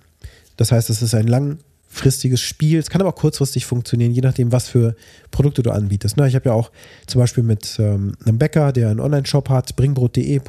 Das 0.56 0.70
heißt, 0.70 0.88
es 0.90 1.02
ist 1.02 1.14
ein 1.14 1.26
lang, 1.26 1.58
langfristiges 1.94 2.40
Spiel. 2.40 2.78
Es 2.78 2.90
kann 2.90 3.00
aber 3.00 3.10
auch 3.10 3.14
kurzfristig 3.14 3.66
funktionieren, 3.66 4.10
je 4.10 4.20
nachdem, 4.20 4.50
was 4.50 4.68
für 4.68 4.96
Produkte 5.30 5.62
du 5.62 5.70
anbietest. 5.70 6.16
Ne? 6.16 6.26
Ich 6.26 6.34
habe 6.34 6.48
ja 6.48 6.52
auch 6.52 6.70
zum 7.06 7.20
Beispiel 7.20 7.44
mit 7.44 7.76
ähm, 7.78 8.14
einem 8.24 8.38
Bäcker, 8.38 8.72
der 8.72 8.90
einen 8.90 9.00
Online-Shop 9.00 9.48
hat, 9.48 9.76
bringbrot.de 9.76 10.40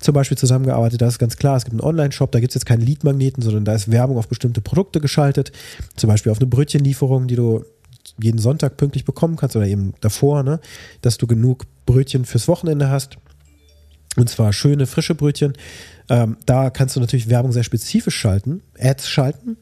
zum 0.00 0.14
Beispiel 0.14 0.38
zusammengearbeitet. 0.38 1.02
Da 1.02 1.08
ist 1.08 1.18
ganz 1.18 1.36
klar, 1.36 1.56
es 1.56 1.64
gibt 1.64 1.74
einen 1.74 1.86
Online-Shop, 1.86 2.32
da 2.32 2.40
gibt 2.40 2.52
es 2.52 2.54
jetzt 2.54 2.64
keinen 2.64 2.80
Lead-Magneten, 2.80 3.42
sondern 3.42 3.66
da 3.66 3.74
ist 3.74 3.90
Werbung 3.90 4.16
auf 4.16 4.28
bestimmte 4.28 4.62
Produkte 4.62 5.00
geschaltet. 5.00 5.52
Zum 5.96 6.08
Beispiel 6.08 6.32
auf 6.32 6.38
eine 6.38 6.46
Brötchenlieferung, 6.46 7.26
die 7.26 7.36
du 7.36 7.64
jeden 8.20 8.38
Sonntag 8.38 8.78
pünktlich 8.78 9.04
bekommen 9.04 9.36
kannst 9.36 9.56
oder 9.56 9.66
eben 9.66 9.92
davor, 10.00 10.42
ne? 10.42 10.60
dass 11.02 11.18
du 11.18 11.26
genug 11.26 11.64
Brötchen 11.84 12.24
fürs 12.24 12.48
Wochenende 12.48 12.88
hast. 12.88 13.18
Und 14.16 14.28
zwar 14.28 14.52
schöne, 14.52 14.86
frische 14.86 15.14
Brötchen. 15.14 15.54
Ähm, 16.08 16.36
da 16.44 16.70
kannst 16.70 16.96
du 16.96 17.00
natürlich 17.00 17.28
Werbung 17.28 17.52
sehr 17.52 17.64
spezifisch 17.64 18.16
schalten, 18.16 18.62
Ads 18.78 19.08
schalten, 19.08 19.56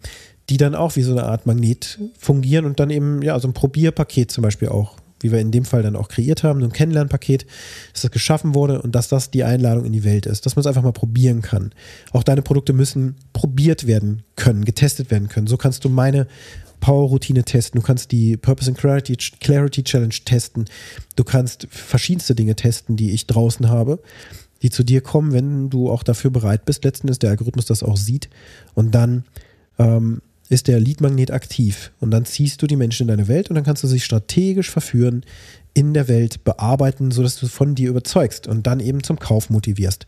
die 0.49 0.57
dann 0.57 0.75
auch 0.75 0.97
wie 0.97 1.03
so 1.03 1.13
eine 1.13 1.25
Art 1.25 1.47
Magnet 1.47 1.99
fungieren 2.19 2.65
und 2.65 2.81
dann 2.81 2.91
eben, 2.91 3.23
ja, 3.23 3.39
so 3.39 3.47
ein 3.47 3.55
Probierpaket 3.55 4.31
zum 4.33 4.43
Beispiel 4.43 4.69
auch, 4.69 4.97
wie 5.21 5.31
wir 5.31 5.39
in 5.39 5.53
dem 5.53 5.65
Fall 5.65 5.83
dann 5.83 5.95
auch 5.95 6.09
kreiert 6.09 6.43
haben, 6.43 6.61
so 6.61 6.67
ein 6.67 6.73
Kennenlernpaket, 6.73 7.47
dass 7.93 8.03
das 8.03 8.11
geschaffen 8.11 8.55
wurde 8.55 8.83
und 8.83 8.95
dass 8.95 9.09
das 9.09 9.31
die 9.31 9.45
Einladung 9.45 9.85
in 9.85 9.93
die 9.93 10.03
Welt 10.03 10.27
ist, 10.27 10.47
dass 10.47 10.57
man 10.57 10.63
es 10.63 10.67
einfach 10.67 10.83
mal 10.83 10.93
probieren 10.93 11.43
kann. 11.43 11.73
Auch 12.13 12.25
deine 12.25 12.43
Produkte 12.43 12.73
müssen 12.73 13.17
probiert 13.33 13.87
werden 13.87 14.25
können, 14.35 14.65
getestet 14.65 15.11
werden 15.11 15.29
können. 15.29 15.47
So 15.47 15.57
kannst 15.57 15.85
du 15.85 15.89
meine 15.89 16.27
Power-Routine 16.81 17.45
testen, 17.45 17.81
du 17.81 17.87
kannst 17.87 18.13
die 18.13 18.37
Purpose 18.37 18.71
and 18.71 18.79
Clarity, 18.79 19.17
Clarity 19.17 19.85
Challenge 19.85 20.15
testen, 20.25 20.65
du 21.17 21.25
kannst 21.25 21.69
verschiedenste 21.71 22.35
Dinge 22.35 22.57
testen, 22.57 22.97
die 22.97 23.11
ich 23.11 23.27
draußen 23.27 23.69
habe, 23.69 24.01
die 24.63 24.71
zu 24.71 24.83
dir 24.83 25.01
kommen, 25.01 25.33
wenn 25.33 25.71
du 25.71 25.91
auch 25.91 26.03
dafür 26.03 26.31
bereit 26.31 26.65
bist. 26.65 26.85
Letzten 26.85 27.07
Endes 27.07 27.19
der 27.19 27.31
Algorithmus 27.31 27.67
das 27.67 27.83
auch 27.83 27.97
sieht 27.97 28.29
und 28.75 28.95
dann 28.95 29.25
ähm, 29.79 30.21
ist 30.49 30.67
der 30.67 30.81
Lead-Magnet 30.81 31.31
aktiv 31.31 31.93
und 32.01 32.11
dann 32.11 32.25
ziehst 32.25 32.61
du 32.61 32.67
die 32.67 32.77
Menschen 32.77 33.05
in 33.05 33.09
deine 33.09 33.29
Welt 33.29 33.49
und 33.49 33.55
dann 33.55 33.65
kannst 33.65 33.85
du 33.85 33.87
sie 33.87 34.01
strategisch 34.01 34.69
verführen, 34.69 35.25
in 35.73 35.95
der 35.95 36.09
Welt 36.09 36.43
bearbeiten, 36.43 37.13
sodass 37.13 37.37
du 37.37 37.47
von 37.47 37.77
dir 37.77 37.89
überzeugst 37.89 38.49
und 38.49 38.67
dann 38.67 38.81
eben 38.81 39.05
zum 39.05 39.19
Kauf 39.19 39.51
motivierst. 39.51 40.07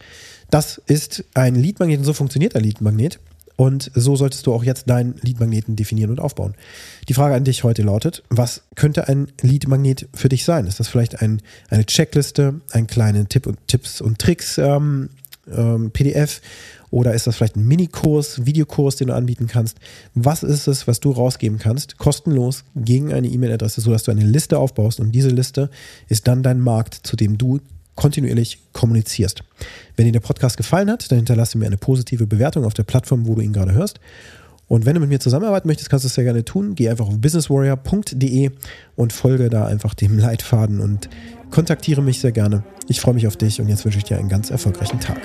Das 0.51 0.83
ist 0.87 1.25
ein 1.35 1.55
Lead-Magnet 1.55 2.01
und 2.01 2.05
so 2.05 2.13
funktioniert 2.13 2.57
ein 2.57 2.65
Lead-Magnet. 2.65 3.21
Und 3.57 3.91
so 3.95 4.17
solltest 4.17 4.47
du 4.47 4.53
auch 4.53 4.65
jetzt 4.65 4.89
deinen 4.89 5.15
Lead-Magneten 5.23 5.77
definieren 5.77 6.11
und 6.11 6.21
aufbauen. 6.21 6.55
Die 7.09 7.15
Frage 7.15 7.35
an 7.35 7.45
dich 7.45 7.65
heute 7.65 7.83
lautet, 7.83 8.23
was 8.31 8.63
könnte 8.75 9.09
ein 9.09 9.29
Lead-Magnet 9.41 10.09
für 10.15 10.29
dich 10.29 10.45
sein? 10.45 10.67
Ist 10.67 10.81
das 10.81 10.89
vielleicht 10.89 11.23
ein, 11.23 11.43
eine 11.69 11.85
Checkliste, 11.85 12.61
ein 12.71 12.87
kleiner 12.87 13.29
Tipp 13.29 13.47
und, 13.47 13.59
Tipps 13.67 14.01
und 14.01 14.19
Tricks 14.19 14.59
ähm, 14.59 15.11
ähm, 15.51 15.91
PDF 15.91 16.41
oder 16.91 17.15
ist 17.15 17.27
das 17.27 17.37
vielleicht 17.37 17.57
ein 17.57 17.67
Minikurs, 17.67 18.45
Videokurs, 18.45 18.97
den 18.97 19.09
du 19.09 19.15
anbieten 19.15 19.47
kannst? 19.47 19.79
Was 20.15 20.43
ist 20.43 20.67
es, 20.69 20.87
was 20.87 21.01
du 21.01 21.11
rausgeben 21.11 21.59
kannst, 21.59 21.97
kostenlos 21.97 22.65
gegen 22.77 23.13
eine 23.15 23.29
E-Mail-Adresse, 23.29 23.81
sodass 23.81 24.03
du 24.03 24.11
eine 24.11 24.25
Liste 24.25 24.59
aufbaust 24.59 25.01
und 25.01 25.11
diese 25.13 25.31
Liste 25.31 25.71
ist 26.09 26.29
dann 26.29 26.43
dein 26.43 26.61
Markt, 26.61 26.95
zu 27.03 27.17
dem 27.17 27.39
du 27.39 27.61
kontinuierlich 27.95 28.59
kommunizierst. 28.73 29.43
Wenn 29.97 30.07
dir 30.07 30.13
der 30.13 30.21
Podcast 30.21 30.57
gefallen 30.57 30.91
hat, 30.91 31.11
dann 31.11 31.19
hinterlasse 31.19 31.59
mir 31.59 31.67
eine 31.67 31.77
positive 31.77 32.27
Bewertung 32.27 32.65
auf 32.65 32.75
der 32.75 32.85
Plattform, 32.85 33.27
wo 33.27 33.35
du 33.35 33.43
ihn 33.43 33.53
gerade 33.53 33.73
hörst. 33.73 34.01
Und 34.69 34.87
wenn 34.87 34.95
du 34.95 35.01
mit 35.01 35.11
mir 35.11 35.21
zusammenarbeiten 35.21 35.69
möchtest, 35.69 35.91
kannst 35.91 36.05
du 36.05 36.07
es 36.07 36.15
sehr 36.15 36.25
gerne 36.25 36.45
tun. 36.45 36.75
Geh 36.75 36.89
einfach 36.89 37.07
auf 37.07 37.19
businesswarrior.de 37.19 38.51
und 38.97 39.13
folge 39.13 39.51
da 39.51 39.67
einfach 39.67 39.93
dem 39.93 40.19
Leitfaden 40.19 40.81
und 40.81 41.11
kontaktiere 41.51 42.01
mich 42.01 42.21
sehr 42.21 42.33
gerne. 42.33 42.65
Ich 42.89 43.01
freue 43.01 43.15
mich 43.15 43.27
auf 43.27 43.37
dich 43.37 43.61
und 43.61 43.69
jetzt 43.69 43.85
wünsche 43.85 43.99
ich 43.99 44.05
dir 44.05 44.19
einen 44.19 44.31
ganz 44.31 44.51
erfolgreichen 44.51 44.99
Tag. 44.99 45.21